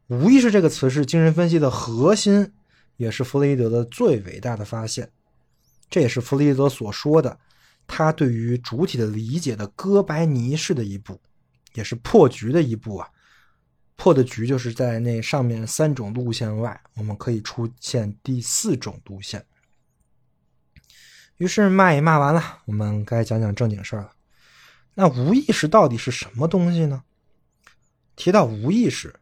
[0.07, 2.51] 无意识这个词是精神分析的核心，
[2.97, 5.11] 也是弗洛伊德的最伟大的发现，
[5.87, 7.39] 这也是弗洛伊德所说的。
[7.85, 11.21] 他对于主体的理解的哥白尼式的一步，
[11.73, 13.07] 也是破局的一步啊！
[13.95, 19.45] 破的局就是在那上面三种路线外，我们可以出现第四种路线。
[21.37, 24.11] 于是骂也骂完了，我们该讲讲正经事儿了。
[24.95, 27.03] 那无意识到底是什么东西呢？
[28.17, 29.15] 提到无意识，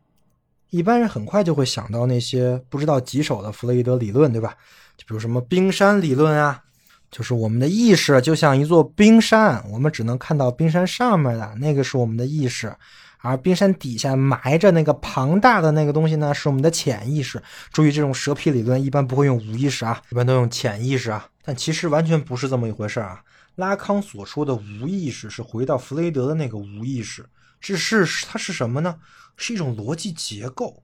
[0.71, 4.55] 一般人很快就会想到那些不知道几手的弗洛伊德理论，对吧？
[4.97, 6.63] 就比如什么冰山理论啊。
[7.11, 12.75] 就是我们的意识就像一座冰山，我们只能看到冰山上面的那个是我们的意识，
[13.19, 17.41] 而冰山底下埋着那个庞大的那个东西呢，是我们的潜意识。
[17.71, 21.25] 注意，这种蛇皮理论一般不会用无意识啊，一般都用潜意识啊。
[21.41, 23.21] 但其实完全不是这么一回事啊。
[23.55, 27.25] 拉康所说的无意识是回到弗雷德的那个无意识，
[27.65, 28.99] 这是它是什么呢？
[29.37, 30.83] 是一种逻辑结构。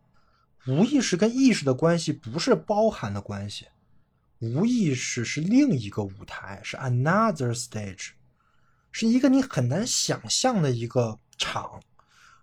[0.65, 3.67] 无意识跟意识的关系不是包含的关系。
[4.39, 8.13] 无意识是另一个舞台，是 another stage，
[8.91, 11.79] 是一个你很难想象的一个场。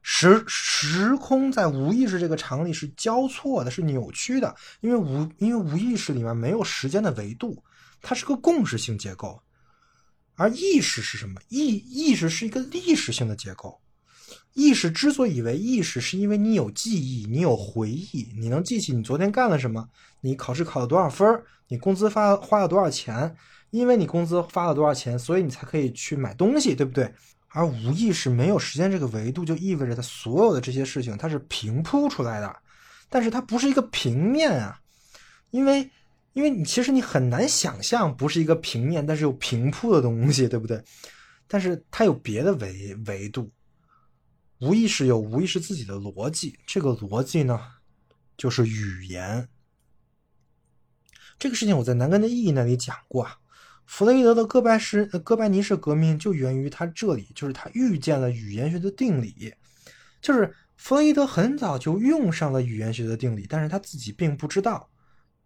[0.02, 7.64] 时时空在无意识这个场里是交错的，是扭曲的，因为无因为无意识里面没有时间的维度，
[8.00, 9.42] 它是个共识性结构。
[10.36, 11.40] 而意识是什么？
[11.48, 13.80] 意意识是一个历史性的结构。
[14.58, 19.88] 意识之所以为意识，是因为你有记忆，你有回忆，你能记起你昨天干了什么，
[20.20, 23.36] 你考试考了多少分你工资发花了多少钱？
[23.70, 27.14] 因为你工资发了多少钱，所以你才可以去买东西，对不对？
[27.50, 32.56] 而无意识没有时间这个维度，就意味着它所有的这些事情它是平铺出来的，
[33.08, 34.80] 但是它不是一个平面啊，
[35.52, 35.88] 因为
[36.32, 40.82] 因为你其实你很难想象不是一个平面，但是有平铺的东西，对不对？
[41.46, 43.48] 但是它有别的维维度。
[44.60, 47.60] 无意识有无意识自己的逻辑，这个逻辑呢，
[48.36, 49.48] 就是语言。
[51.38, 53.38] 这个事情我在南根的意义那里讲过啊。
[53.86, 59.54] 弗洛伊德的哥白式哥白尼式革命就源于他这里，就是他预见了语言学的定理。
[60.20, 64.90] 就是弗洛伊德很早就用上了语言学的定理，但是他自己并不知道，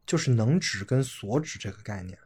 [0.07, 2.19] 就是能指跟所指这个概念。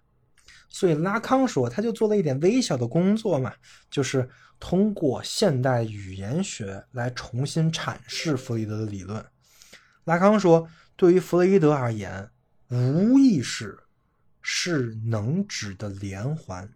[0.68, 3.53] 所以拉康说，他就做了一点微小的工作嘛，
[3.91, 4.26] 就是
[4.59, 9.24] 通过现代语言学来重新阐释弗洛伊德的理论。
[10.04, 12.30] 拉康说，对于弗洛伊德而言，
[12.68, 13.78] 无意识
[14.40, 16.72] 是能指的连环。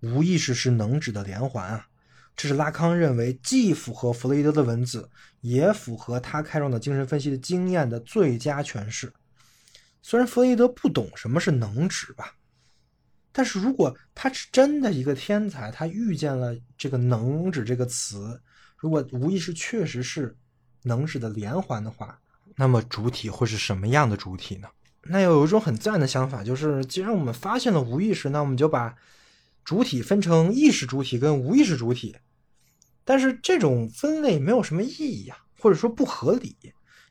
[0.00, 1.88] 无意识是能指的连环啊，
[2.36, 5.08] 这是拉康认为既符合弗洛伊德的文字，
[5.40, 9.12] 也符合他开创的精神分析的经验的最佳诠释。
[10.02, 12.34] 虽然弗洛伊德不懂什么是能指吧，
[13.36, 18.40] 但是如果他是真的一个天才，他遇见了这个“能”指这个词，
[18.76, 20.36] 如果无意识确实是
[20.84, 22.20] “能”指的连环的话，
[22.54, 24.68] 那么主体会是什么样的主体呢？
[25.06, 28.94] 那有一种很自然的想法，就是既然我们发现了无意识，那我们就把
[29.64, 32.16] 主体分成意识主体跟无意识主体。
[33.04, 36.56] 但是这种分类没有什么意义啊，或者说不合理，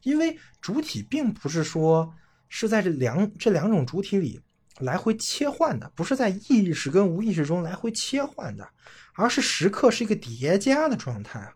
[0.03, 2.15] 因为主体并不是说
[2.47, 4.39] 是在这两这两种主体里
[4.79, 8.67] 来回切换的，不是在意识跟无意识中来回切换的，
[9.13, 11.53] 而是时刻是一个叠加的状态，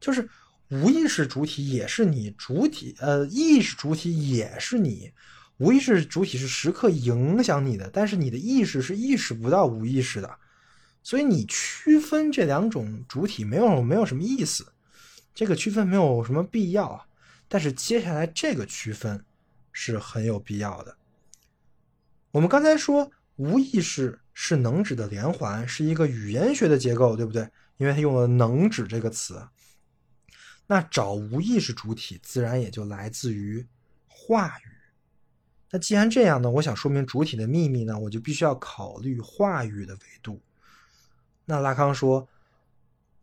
[0.00, 0.28] 就是
[0.70, 5.12] 无意识主体也是你，主体呃意识主体也是你。
[5.58, 10.28] 无意识主体是时刻影响你的，但是你的意识是意识不到无意识的，
[11.02, 14.66] 所以你区分这两种主体没有没有什么意思，
[15.32, 17.06] 这个区分没有什么必要。
[17.46, 19.24] 但是接下来这个区分
[19.70, 20.96] 是很有必要的。
[22.34, 27.48] 我们刚才说无意识是能指的连环，是一个语言学的结构，对不对？
[27.76, 29.40] 因为它用了能指这个词。
[30.66, 33.64] 那找无意识主体，自然也就来自于
[34.08, 34.62] 话语。
[35.70, 40.42] 那既然这样呢，我想说明主体的秘密呢，我就必须要考虑话语的维度。
[41.44, 42.28] 那拉康说，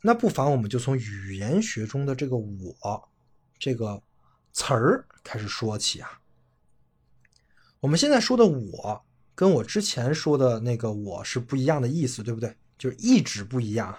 [0.03, 3.09] 那不妨我们就从语言学中的这个“我”
[3.59, 4.01] 这个
[4.53, 6.20] 词儿开始说起啊。
[7.81, 9.03] 我们现在说的“我”
[9.33, 12.55] 跟我之前说的那个“我”是不一样的意思，对不对？
[12.77, 13.97] 就是意指不一样。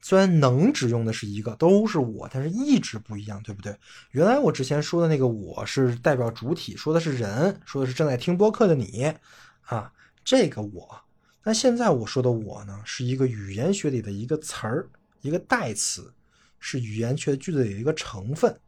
[0.00, 3.76] 虽然能指用的是一个，都是我，但是意指不一样，对不对？
[4.10, 9.14] 原来我之前说的那个我是代表主体，说的是人，说的是正在听播客的你，
[9.66, 9.92] 啊，
[10.24, 11.00] 这个我。
[11.44, 14.88] 那现在我说的我呢，是一个语言学里的一个词儿，
[15.20, 16.12] 一个代词，
[16.58, 18.58] 是语言学句子里的一个成分，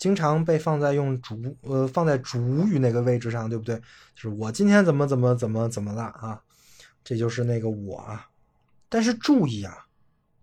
[0.00, 3.76] 经常被放在用主呃放在主语那个位置上，对不对？
[4.14, 6.40] 就是我今天怎么怎么怎么怎么了啊？
[7.04, 8.26] 这就是那个我啊。
[8.88, 9.86] 但是注意啊。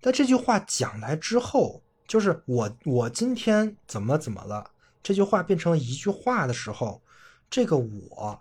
[0.03, 4.69] 那这句话讲来之后，就是我我今天怎么怎么了？
[5.01, 7.01] 这句话变成了一句话的时候，
[7.49, 8.39] 这个我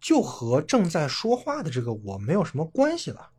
[0.00, 3.30] 就和正在说话的这个我没有什么关系了，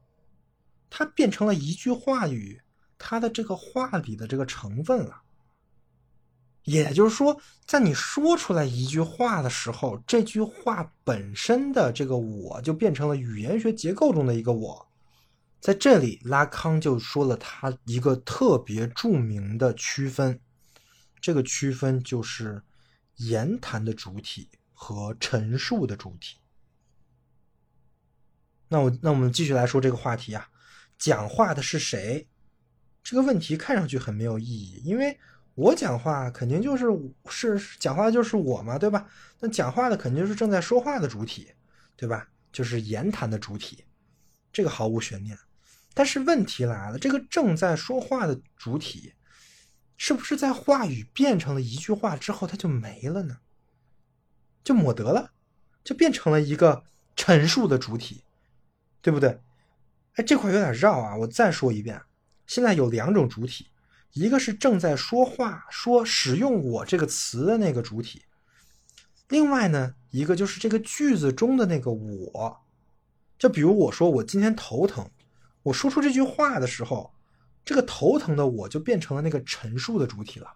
[0.89, 2.61] 它变成了一句话语，
[2.97, 5.22] 它的这个话里的这个成分了。
[6.64, 14.88] 也就是说，在你说出来一句话的时候，这句话本身的这个我就变成了语言学结构中的一个我。
[15.60, 20.39] 在这里，拉康就说了他一个特别著名的区分，
[21.20, 22.62] 这个区分就是
[23.18, 26.38] 言谈的主体和陈述的主体。
[28.70, 30.47] 那我那我们继续来说这个话题啊，
[30.97, 32.28] 讲话的是谁？
[33.03, 35.20] 这个问题看上去很没有意义，因为
[35.60, 36.88] 我讲话肯定就是
[37.60, 39.05] 是讲话就是我嘛，对吧？
[39.41, 41.51] 那讲话的肯定就是正在说话的主体，
[41.97, 42.26] 对吧？
[42.49, 43.84] 就是言谈的主体，
[44.53, 45.38] 这个毫无悬念。
[45.93, 49.14] 但是问题来了，这个正在说话的主体，
[49.97, 53.39] 是不是在话语变成了一句话之后，它就没了呢？
[54.64, 55.32] 就抹得了，
[55.84, 56.84] 就变成了一个
[57.18, 58.24] 陈述的主体，
[59.01, 59.38] 对不对？
[60.14, 62.01] 哎，这块有点绕啊，我再说一遍。
[62.47, 63.68] 现在有两种主体，
[64.14, 68.24] 一个是正在说话、说使用“我”这个词的那个主体，
[69.28, 72.60] 另外呢，一个就是这个句子中的那个“我”。
[73.38, 75.10] 就比如我说我今天头疼。
[75.62, 77.14] 我说出这句话的时候，
[77.66, 80.51] 这个头疼的我就变成了那个陈述的主体了，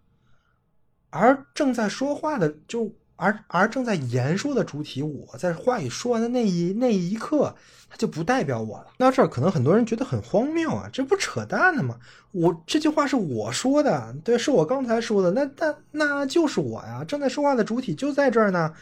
[1.10, 7.56] 而正在说话的就而而正在言说的主体，我在话语说完的那一那一刻，
[7.90, 8.88] 它就不代表我了。
[8.98, 11.98] 那这儿可能很多人觉得很荒谬啊，这不扯淡的吗？
[12.32, 18.74] 我这句话是我说的，对，是我刚才说的，那那那就是我呀，正在说话的主体就在这儿呢，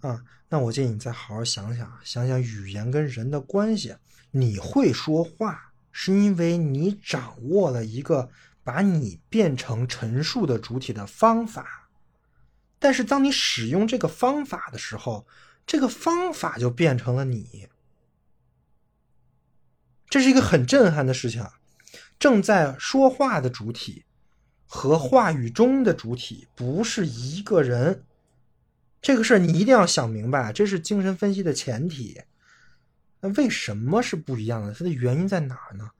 [0.00, 3.94] 啊，那我建议你再好好想想，想想语言跟人的关系。
[4.32, 8.28] 你会说话，是因为你掌握了一个
[8.62, 11.85] 把你变成陈述的主体的方法。
[12.78, 15.26] 但是，当你使用这个方法的时候，
[15.66, 17.68] 这个方法就变成了你。
[20.08, 21.54] 这是一个很震撼的事情啊！
[22.18, 24.04] 正在说话的主体
[24.66, 28.04] 和话语中的主体不是一个人。
[29.02, 32.22] 这个事儿你一定要想明白，这是精神分析的前提。
[33.20, 34.72] 那为什么是不一样的？
[34.72, 35.90] 它的原因在哪呢？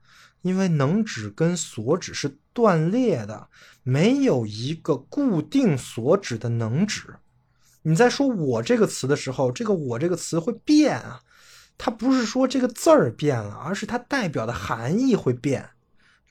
[0.41, 3.49] 因为能指跟所指是断裂的，
[3.83, 7.15] 没有一个固定所指的能指。
[7.83, 11.21] 你在说我这个词的时候，这个我这个词会变啊，
[11.77, 15.69] 它不是说这个字儿变了，而是它代表的含义会变。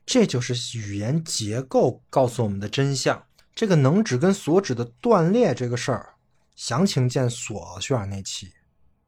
[0.04, 3.24] 这就是语言结构告诉我们的真相。
[3.54, 6.10] 这个能指跟所指的断裂这个事儿，
[6.54, 8.52] 详情见索尔那期。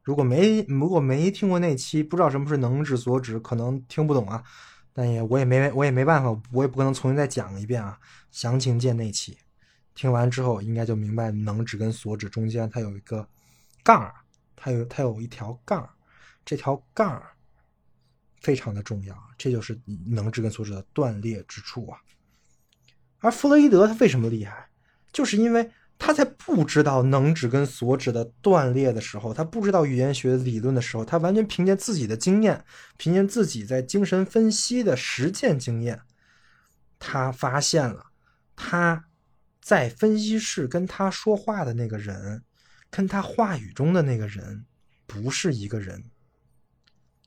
[0.02, 4.42] 如果没如果没听过那期，不知道什么是能指所指，可能听不懂啊。
[4.98, 7.96] 但也我也没我也没办法，我也不可能重新再讲一遍啊。
[8.32, 9.38] 详情见那期，
[9.94, 13.24] 听完之后应该就明白能指跟所指中间它有一个
[13.84, 14.12] 杠，
[14.56, 15.88] 它有它有一条杠，
[16.44, 17.22] 这条杠
[18.40, 22.00] 非常的重要，这就是能指跟所指的断裂之处啊。
[23.20, 24.68] 而弗洛伊德他为什么厉害？
[25.12, 32.64] 就是因为他在不知道能指跟所指的断裂的时候，他不知道语言学理论的时候，他完全凭借自己的经验，
[32.96, 36.00] 凭借自己在精神分析的实践经验，
[36.98, 38.06] 他发现了
[38.54, 39.06] 他
[39.60, 42.44] 在分析室跟他说话的那个人，
[42.90, 44.64] 跟他话语中的那个人
[45.04, 46.04] 不是一个人。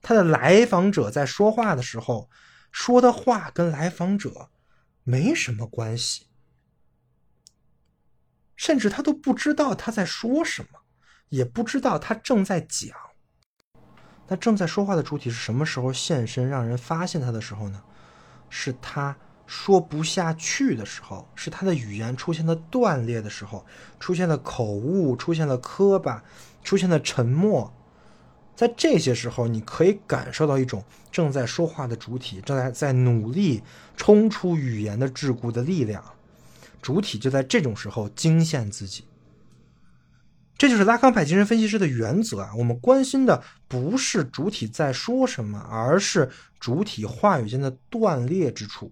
[0.01, 2.27] 他的来访者在说话的时候
[2.71, 4.49] 说的话跟来访者
[5.03, 6.30] 没什么关系。
[8.55, 10.79] 甚至他都不知道他在说什么，
[11.29, 12.95] 也不知道他正在讲。
[14.27, 17.81] 那正在说话的主体是什么时候现身，让人发现他的时候呢？
[18.49, 19.15] 是他
[19.47, 23.65] 说不下去的时候，是他的语言出现了断裂的时候，
[23.99, 26.23] 出现了口误，出现了磕巴，
[26.63, 27.73] 出现了沉默。
[28.55, 33.63] 在这些时候，你可以感受到一种正在说话的主体正在在努力
[33.97, 36.03] 冲出语言的桎梏的力量。
[36.81, 39.05] 主体就在这种时候惊现自己，
[40.57, 42.51] 这就是拉康派精神分析师的原则啊。
[42.57, 46.29] 我们关心的不是主体在说什么，而是
[46.59, 48.91] 主体话语间的断裂之处。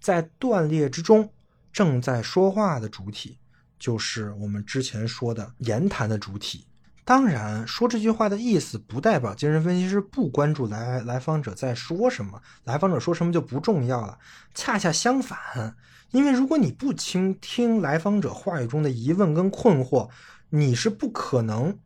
[0.00, 1.30] 在断裂之中，
[1.72, 3.38] 正在说话的主体
[3.78, 6.66] 就是我们之前说的言谈的主体。
[7.04, 14.18] 当然，说这句话的意思不代表精神分析师不关注来来访者在说什么，来访者说什么就不重要了。
[14.54, 15.76] 恰恰相反。
[16.12, 20.08] 因为如果你不倾听来访者话语中的疑问跟困惑，
[20.48, 21.78] 你是不可能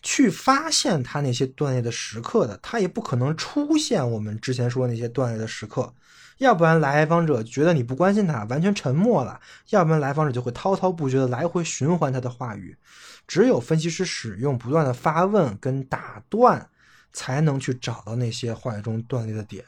[0.00, 5.92] 去发现他那些断裂的时刻的，他也不可能出现我们之前说那些断裂的时刻。
[6.38, 12.76] 要不然来访者觉得你不关心他，完全沉默了；要不然来访者就会滔滔不绝的来回循环他的话语。
[13.26, 16.70] 只有分析师使用不断的发问跟打断，
[17.12, 19.64] 才能去找到那些话语中断裂的点。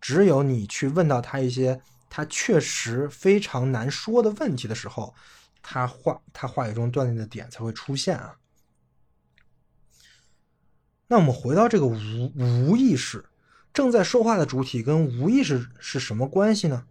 [0.00, 1.80] 只有你去问到他一些。
[2.16, 5.12] 他确实非常难说的问题的时候，
[5.60, 8.36] 他话他话语中断裂的点才会出现啊。
[11.08, 13.24] 那我们回到这个无无意识
[13.72, 16.86] 正在说话的主体跟无意识是什么关系呢？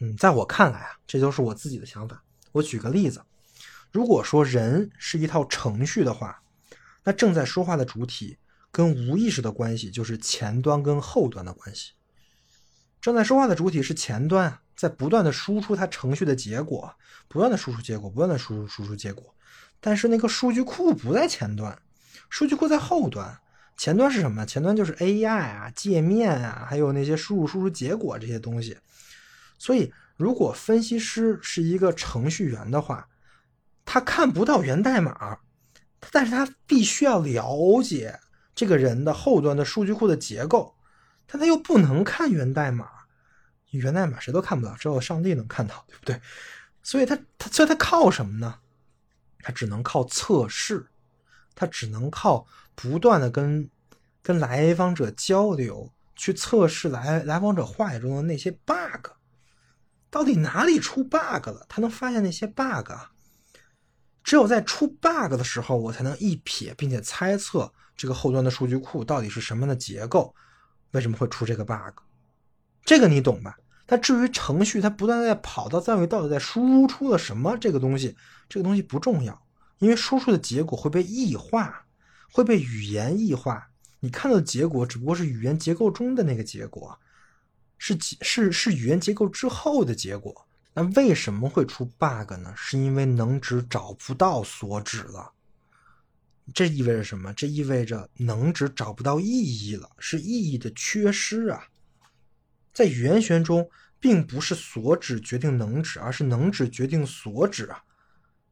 [0.00, 2.24] 嗯，在我看来啊，这都是我自己的想法。
[2.50, 3.24] 我举个例子，
[3.92, 6.42] 如果说人是一套程序的话，
[7.04, 8.38] 那正在说话的主体
[8.72, 11.92] 跟无意识的关系就是前端跟后端的关系。
[13.06, 16.92] 正在说话的主体是前端，在不断的输出它程序的结果，
[17.28, 19.32] 不断的输出结果，不断的输入输出结果。
[19.80, 21.78] 但是那个数据库不在前端，
[22.28, 23.38] 数据库在后端。
[23.76, 24.44] 前端是什么？
[24.44, 28.76] 前端就是 AI 啊、界面啊，还有那些输入输出结果这些东西。
[29.56, 33.06] 所以，如果分析师是一个程序员的话，
[33.84, 35.38] 他看不到源代码，
[36.10, 38.18] 但是他必须要了解
[38.52, 40.74] 这个人的后端的数据库的结构，
[41.28, 42.88] 但他又不能看源代码。
[43.76, 46.20] 源代码谁都看不到，只有上帝能看到，对不对？
[46.82, 48.58] 所以他他所以他靠什么呢？
[49.40, 50.86] 他只能靠测试，
[51.54, 53.70] 他只能靠不断的跟
[54.22, 59.10] 跟来访者交流，去测试来来访者话语中的那些 bug，
[60.10, 61.64] 到底哪里出 bug 了？
[61.68, 62.90] 他能发现那些 bug。
[64.24, 70.34] 只有在出 bug 的时候，我才能一瞥，并且猜测这个后端的数据库到底是什么样的结构，
[70.90, 72.00] 为什么会出这个 bug。
[72.84, 73.56] 这个你懂吧？
[73.86, 77.56] 但至于程序，它不断在跑到单位，到底在输出了什么？
[77.56, 78.16] 这个东西，
[78.48, 79.46] 这个东西不重要，
[79.78, 81.86] 因为输出的结果会被异化，
[82.32, 83.70] 会被语言异化。
[84.00, 86.98] 你看到的结果只不过是语言结构中的那个结果，
[87.78, 90.46] 是是是语言结构之后的结果。
[90.74, 92.52] 那为什么会出 bug 呢？
[92.56, 95.32] 是因为能指找不到所指了。
[96.52, 97.32] 这意味着什么？
[97.32, 101.64] 这意味着能指找不到意义了，是意义的缺失啊。
[102.76, 107.82] 在语言学中，并不是所指决定能指，而是能指决定所指啊。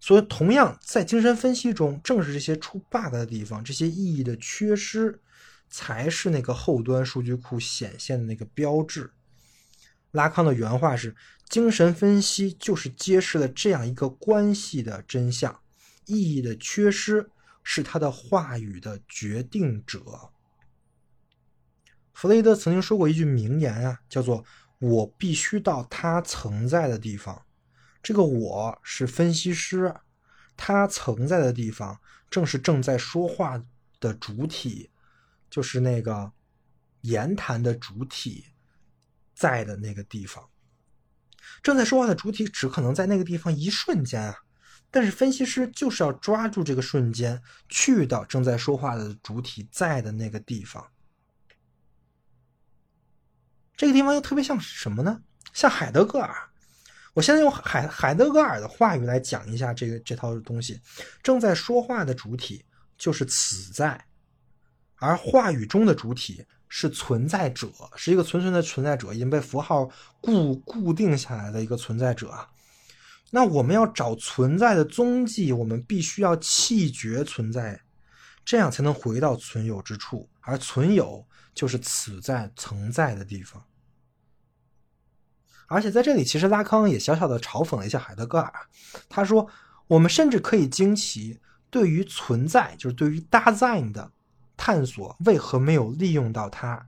[0.01, 5.21] 所以，同样在精神分析中，正是这些出 bug 的地方，这些意义的缺失，
[5.69, 9.13] 才是那个后端数据库显现的那个标志。
[10.13, 11.15] 拉康的原话是：
[11.51, 15.61] 精神分析就是揭示了这样一个关系的真相，
[16.07, 17.29] 意义的缺失
[17.63, 20.01] 是他的话语的决定者。
[22.25, 24.43] 弗雷德曾经说过一句名言啊，叫做
[24.81, 27.45] “我必须到他曾在的地方”。
[28.03, 29.95] 这个“我”是分析师，
[30.57, 32.01] 他曾在的地方
[32.31, 33.63] 正是正在说话
[34.01, 34.91] 的主体，
[35.51, 36.33] 就是那个
[37.03, 38.47] 言谈的主体
[39.35, 40.49] 在的那个地方。
[41.63, 44.35] 正在说话的主体只可能在那个地方一瞬间啊，
[44.91, 50.87] 但是分析师就是要抓住这个瞬间，去到正在说话的主体在的那个地方。
[53.77, 55.21] 这个地方又特别像什么呢？
[55.53, 56.35] 像海德格尔。
[57.13, 60.81] 我现在用海海德格尔的话语来讲一下这个这套东西。
[61.23, 62.65] 正在说话的主体
[62.99, 64.05] 就是此在，
[64.97, 69.89] 而话语中的主体是存在者，是一个纯纯的存在者，已经被符号
[70.21, 72.49] 固固定下来的一个存在者啊。
[73.31, 77.81] 那我们要找存在的踪迹，我们必须要弃绝存在，
[78.45, 83.63] 这样才能回到存有之处，而存有就是此在存在的地方。
[85.67, 88.53] 而且在这里，其实拉康也小小的嘲讽了一下海德格尔。
[89.09, 89.49] 他说
[89.89, 91.41] ：“我们甚至可以惊奇，
[91.71, 94.13] 对于存在，就是对于 Dasein 的
[94.59, 96.87] 探索，为何没有利用到它？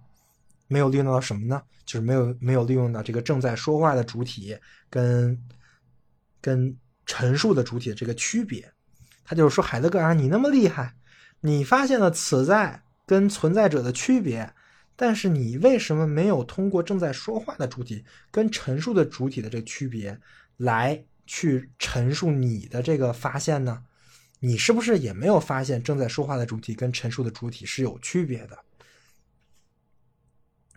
[0.69, 1.63] 没有利用到什么呢？
[1.87, 4.57] 就是没有没有利用到这个正在说话的主体
[4.91, 5.43] 跟
[6.43, 8.71] 跟陈述的主体的这个区别。
[9.25, 10.95] 他就是说，海德格尔，你那么厉害，
[11.41, 14.53] 你发现了此在跟存在者的区别。”
[14.97, 20.19] 但是你为什么没有通过正在说话的主体跟陈述的主体的这个区别
[20.57, 23.85] 来去陈述你的这个发现呢？
[24.41, 28.59] 你是不是也没有发现正在说话的主体跟陈述的主体是有区别的？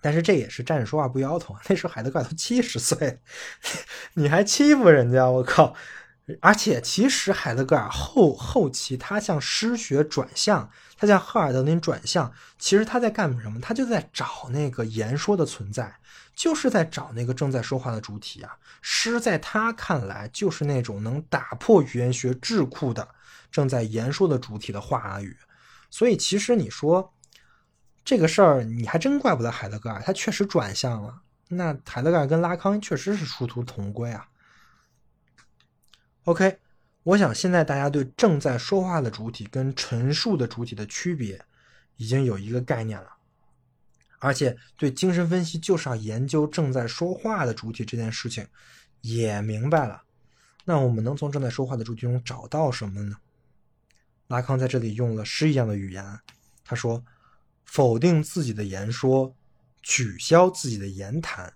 [0.02, 1.56] 但是这也是站着说话不腰疼。
[1.68, 3.20] 那时候海德格尔都七十岁，
[4.16, 5.76] 你还欺负人家，我靠！
[6.42, 13.60] 而且，其实海德格尔后后期他向诗学转向，他向赫尔德林转向，其实他在干什么？
[13.60, 15.96] 他就在找那个言说的存在，
[16.36, 18.58] 就是在找那个正在说话的主体啊。
[18.82, 23.08] 诗在他看来就是那种能打破语言学智库的
[23.52, 25.36] 正在言说的主体的话语。
[25.90, 27.14] 所以，其实你说
[28.06, 31.22] 这个事儿，你还真怪不得海德格尔，他确实转向了。
[31.48, 34.28] 那海德格尔跟拉康确实是殊途同归啊。
[36.30, 36.60] OK，
[37.02, 41.44] 我想现在大家对正在说话的主体跟陈述的主体的区别
[41.98, 43.10] 已经有一个概念了，
[44.20, 48.46] 而且对精神分析就是要研究正在说话的主体这件事情
[49.02, 50.04] 也明白了。
[50.66, 53.16] 那我们能从正在说话的主体中找到什么呢？
[54.28, 56.20] 拉康在这里用了诗一样的语言，
[56.64, 57.04] 他说
[57.66, 59.36] ：“否定自己的言说，
[59.82, 61.52] 取消自己的言谈，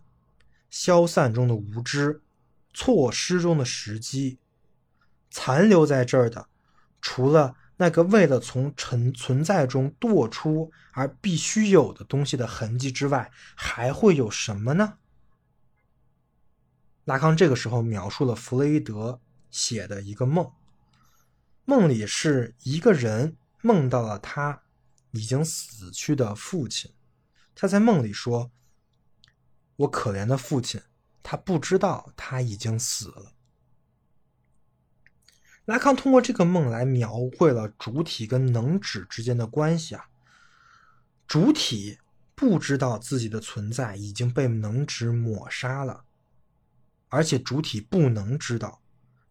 [0.72, 2.24] 消散中的无知，
[2.74, 4.40] 错失中的时机。”
[5.36, 6.48] 残留在这儿的，
[7.02, 15.00] 除了那个为了从存存在中堕出而必须有的东西的痕迹之外，还会有什么呢？
[17.06, 19.20] 拉康这个时候描述了弗洛伊德
[19.50, 20.52] 写的一个梦，
[21.66, 24.62] 梦里是一个人梦到了他
[25.14, 26.92] 已经死去的父亲，
[27.56, 28.52] 他在梦里说
[29.78, 30.80] ：“我可怜的父亲，
[31.24, 33.32] 他不知道他已经死了。”
[35.66, 40.06] 拉康通过这个梦来描绘了主体跟能指之间的关系啊。
[41.26, 41.98] 主体
[42.36, 46.04] 不知道自己的存在已经被能指抹杀了，
[47.08, 48.82] 而且主体不能知道。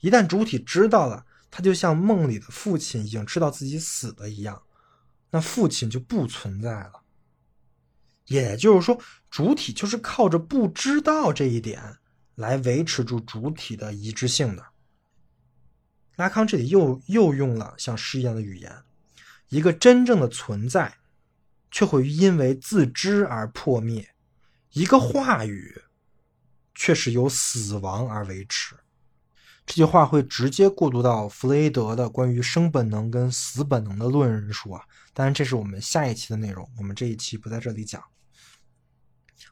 [0.00, 4.62] 一旦主体知道了，他就像梦里的父亲已经知道自己死了一样，
[5.30, 7.02] 那父亲就不存在了。
[8.26, 8.98] 也就是说，
[9.30, 11.98] 主体就是靠着不知道这一点
[12.36, 14.64] 来维持住主体的一致性的。
[16.16, 18.70] 拉康这里又又用了像诗一样的语言，
[19.48, 20.98] 一个真正的存在，
[21.70, 24.04] 却会因为自知而破灭；
[24.72, 25.82] 一个话语，
[26.74, 28.76] 却是由死亡而维持。
[29.64, 34.82] 这句话会直接过渡到弗雷德的关于生本能跟死本能的论述啊。
[35.14, 38.02] 当然，这是我们下一期的内容，我们这一期不在这里讲。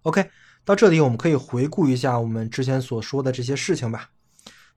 [0.03, 0.31] OK，
[0.65, 4.11] 到这里我们可以回顾一下我们之前所说的这些事情吧。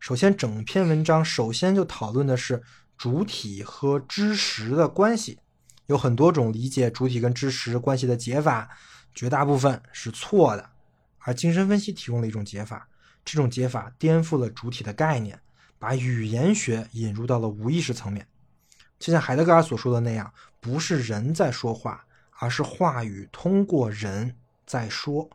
[0.03, 2.61] 首先，整篇文章首先就讨论的是
[2.97, 5.39] 主体和知识的关系，
[5.85, 8.69] 有很多种理解主体跟知识关系的解法，
[9.15, 10.71] 绝大部分是错的。
[11.19, 12.85] 而精神分析提供了一种解法，
[13.23, 15.39] 这种解法颠覆了主体的概念，
[15.79, 18.27] 把语言学引入到了无意识层面。
[18.99, 22.03] 就像海德格尔所说的那样，不是人在说话，
[22.39, 24.35] 而是话语通过人
[24.65, 25.29] 在说。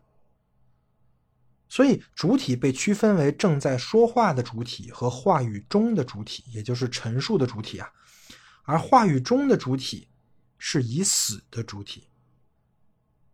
[1.68, 7.90] 所以，主体被区分为正在说话的主体和话语中的主体，也就是陈述的主体啊。
[8.62, 10.08] 而话语中的主体
[10.58, 12.08] 是已死的主体，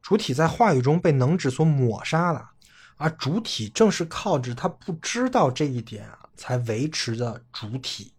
[0.02, 2.50] 主体在话语中被能指所抹杀了，
[2.96, 8.12] 而主体正是靠着他不知道这一点啊，才维持的主体，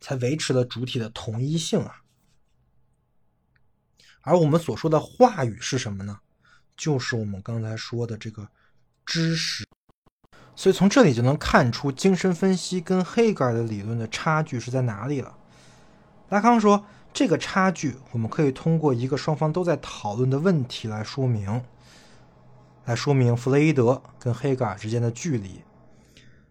[0.00, 2.02] 才维持了主体的同一性啊。
[4.22, 6.20] 而我们所说的话语是什么呢？
[6.76, 8.48] 就是我们刚才说的这个
[9.08, 9.66] 知识。
[10.54, 15.34] 所以从这里就能看出精神分析跟黑格尔的理论的差距是在哪里了。
[16.28, 16.84] 拉康说，
[17.14, 21.64] 这个差距我们可以通过一个双方都在讨论的问题来说明，
[22.84, 25.62] 来说明弗洛伊德跟黑格尔之间的距离。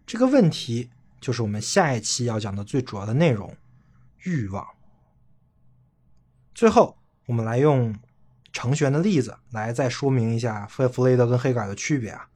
[0.04, 0.90] 这个问题
[1.20, 3.54] 就是我们下一期要讲的最主要的内容——
[4.24, 4.66] 欲望。
[6.54, 7.94] 最后，我们来用
[8.52, 12.28] 程序员的例子来再说明一下弗弗雷德跟黑格尔的区别啊。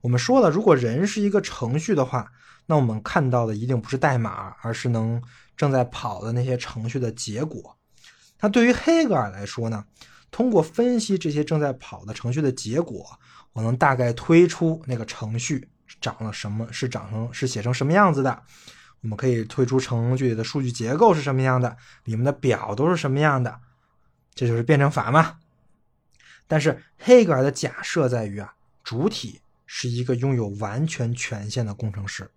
[0.00, 2.30] 我们说了，如果人是一个程序的话，
[2.66, 5.22] 那我们看到的一定不是代码，而是能
[5.56, 7.76] 正在跑的那些程序的结果。
[8.40, 9.84] 那对于黑格尔来说呢？
[10.30, 13.18] 通过分析这些正在跑的程序的结果，
[13.54, 15.66] 我能大概推出那个程序
[16.02, 18.42] 长了什么，是长成是写成什么样子的。
[19.00, 21.74] 我们可以推出程序里的数据结构是什么样的，
[22.04, 23.58] 里面的表都是什么样的，
[24.34, 25.38] 这就是辩证法嘛。
[26.46, 28.52] 但是黑格尔的假设在于啊，
[28.84, 29.40] 主体。
[29.70, 32.28] 是一个拥有完全权限的工程师，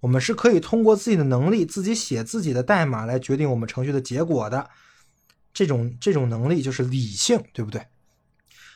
[0.00, 4.68] 我们是可以通过自己的能力自己写自己的代码来决定我们程序的结果的。
[5.52, 7.86] 这种这种能力就是理性，对不对？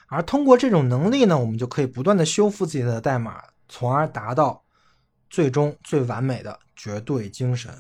[0.08, 4.62] 而通过这种能力呢，我们就可以不断的修复自己的代码，从而达到
[5.30, 7.72] 最终最完美的绝对精神。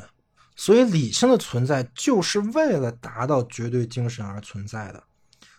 [0.56, 5.02] 所以，理性的存在就是为了达到绝对精神而存在的。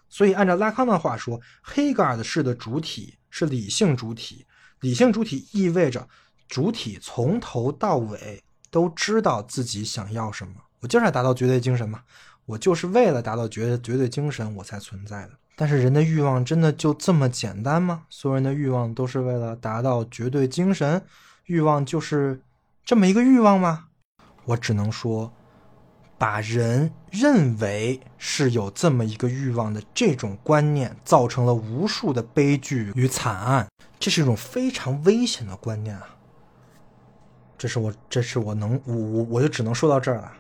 [0.10, 4.46] 所以，按照拉康的话说，黑格尔的式的主体是理性主体。
[4.86, 6.08] 理性主体意味着
[6.48, 10.54] 主体从头到尾都知道自己想要什么。
[10.82, 12.04] 我就是要达到绝对精神嘛，
[12.46, 15.32] 我就是为了达到绝绝对精神我才存在的。
[15.56, 18.04] 但是人的欲望真的就这么简单吗？
[18.12, 21.02] 所有人的欲望都是为了达到绝对精神？
[21.46, 22.40] 欲望就是
[22.84, 23.88] 这么一个欲望吗？
[24.44, 25.34] 我只能说，
[26.18, 33.68] 把人认为是有这么一个欲望的这种观念，造成了无数的悲剧与惨案。
[34.00, 36.16] 这是一种非常危险的观念啊！
[37.58, 40.32] 这是我，这是我能，我我我就只能说到这儿了。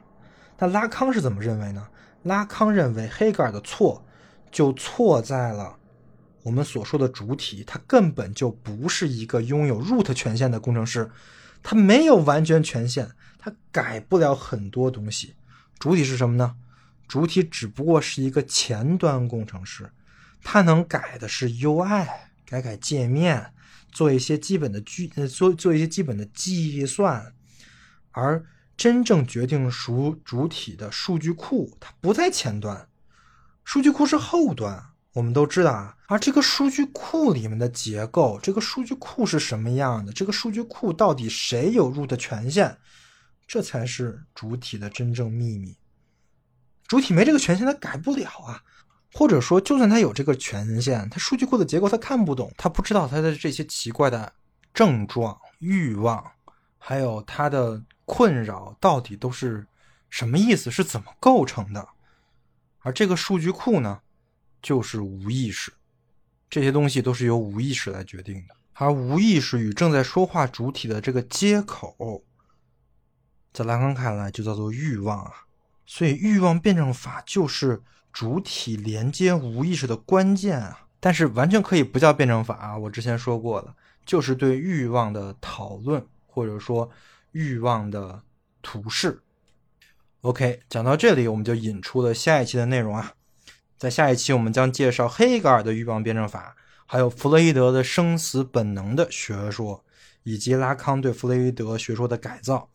[0.57, 1.87] 那拉康是怎么认为呢？
[2.23, 4.03] 拉康认为黑格尔的错
[4.51, 5.75] 就错在了
[6.43, 11.09] 我们所说的主体，他根本就不是一个拥有 root 权限的工程师，
[11.61, 15.35] 他没有完全权限，他改不了很多东西。
[15.85, 16.55] 主体是什么呢？
[17.07, 19.91] 主体只不过是一个前端工程师，
[20.41, 22.07] 他能改的是 UI，
[22.43, 23.53] 改改界面。
[23.91, 27.31] 做一些基本的计做做一些基本的计算，
[28.13, 28.43] 而
[28.75, 32.89] 真正决定属主体的数据库它不在前端，
[33.63, 34.87] 数据库是后端。
[35.13, 40.11] 我们都知道啊，而这个数据库里面的结构，这个数据库是什么样的？
[40.11, 42.75] 这个数据库到底谁有 root 权限？
[43.47, 45.77] 这才是主体的真正秘密。
[46.87, 48.63] 主体没这个权限，它改不了啊。
[49.13, 54.33] 或者说，就算他有这个权限，他数据库的结构他看不懂，他不知道他的这些奇怪的
[54.73, 56.33] 症状、欲望，
[56.77, 59.65] 还有他的困扰到底都是
[60.09, 61.87] 什么意思，是怎么构成的。
[62.79, 64.01] 而这个数据库呢，
[64.61, 65.71] 就是无意识，
[66.49, 68.55] 这些东西都是由无意识来决定的。
[68.73, 72.21] 而无意识与正在说话主体的这个接口，
[73.55, 75.31] 在拉康看来就叫做欲望啊。
[75.87, 77.81] 所以，欲望辩证法就是。
[78.15, 82.77] 主体连接无意识的关键啊，但是完全可以不叫辩证法啊。
[82.77, 83.75] 我之前说过了，
[84.05, 86.89] 就是对欲望的讨论，或者说
[87.33, 88.21] 欲望的
[88.61, 89.21] 图示。
[90.21, 93.15] OK，讲到这里，我们就引出了下一期的内容啊。
[93.77, 99.83] 在下一期，我们将介绍黑格尔的欲望辩证法，还有弗洛伊德的生死本能的学说，
[100.23, 102.69] 以及拉康对弗洛伊德学说的改造。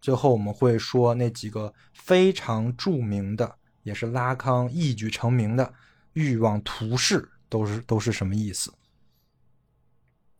[0.00, 3.56] 最后，我们会说那几个非常著名的。
[3.84, 5.72] 也是拉康一举成名的
[6.12, 8.70] 欲望图式，都是都是什么意思？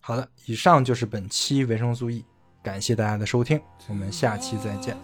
[0.00, 2.22] 好的，以上就是本期维生素 E，
[2.62, 4.94] 感谢大家的收听，我们下期再见。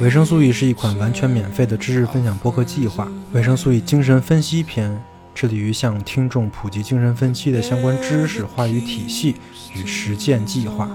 [0.00, 4.98] 维生素 E 是一款完全免费的知识分享播客计划，维生素 E 精神分析篇
[5.36, 9.36] 致力于向听众普及精神分析的相关知识、话语体系
[9.74, 10.88] 与实践计划。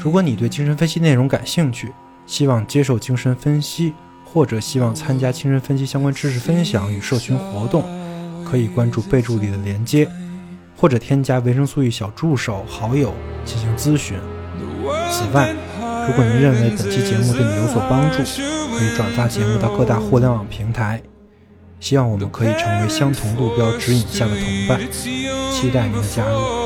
[0.00, 1.92] 如果你对精神分析内容感兴趣，
[2.26, 3.92] 希望接受精神分析，
[4.24, 7.84] 或者希望参加精神分析相关知识分享与社群活动，
[8.44, 10.08] 可以关注备注里的连接，
[10.76, 13.14] 或者添加维生素 E 小助手好友
[13.44, 14.18] 进行咨询。
[15.10, 15.54] 此外，
[16.08, 21.00] 如果您认为本期节目对你有所帮助，可以转发节目到各大互联网平台。
[21.80, 26.59] 希望我们可以成为相同路标指引下的同伴，期待您的加入。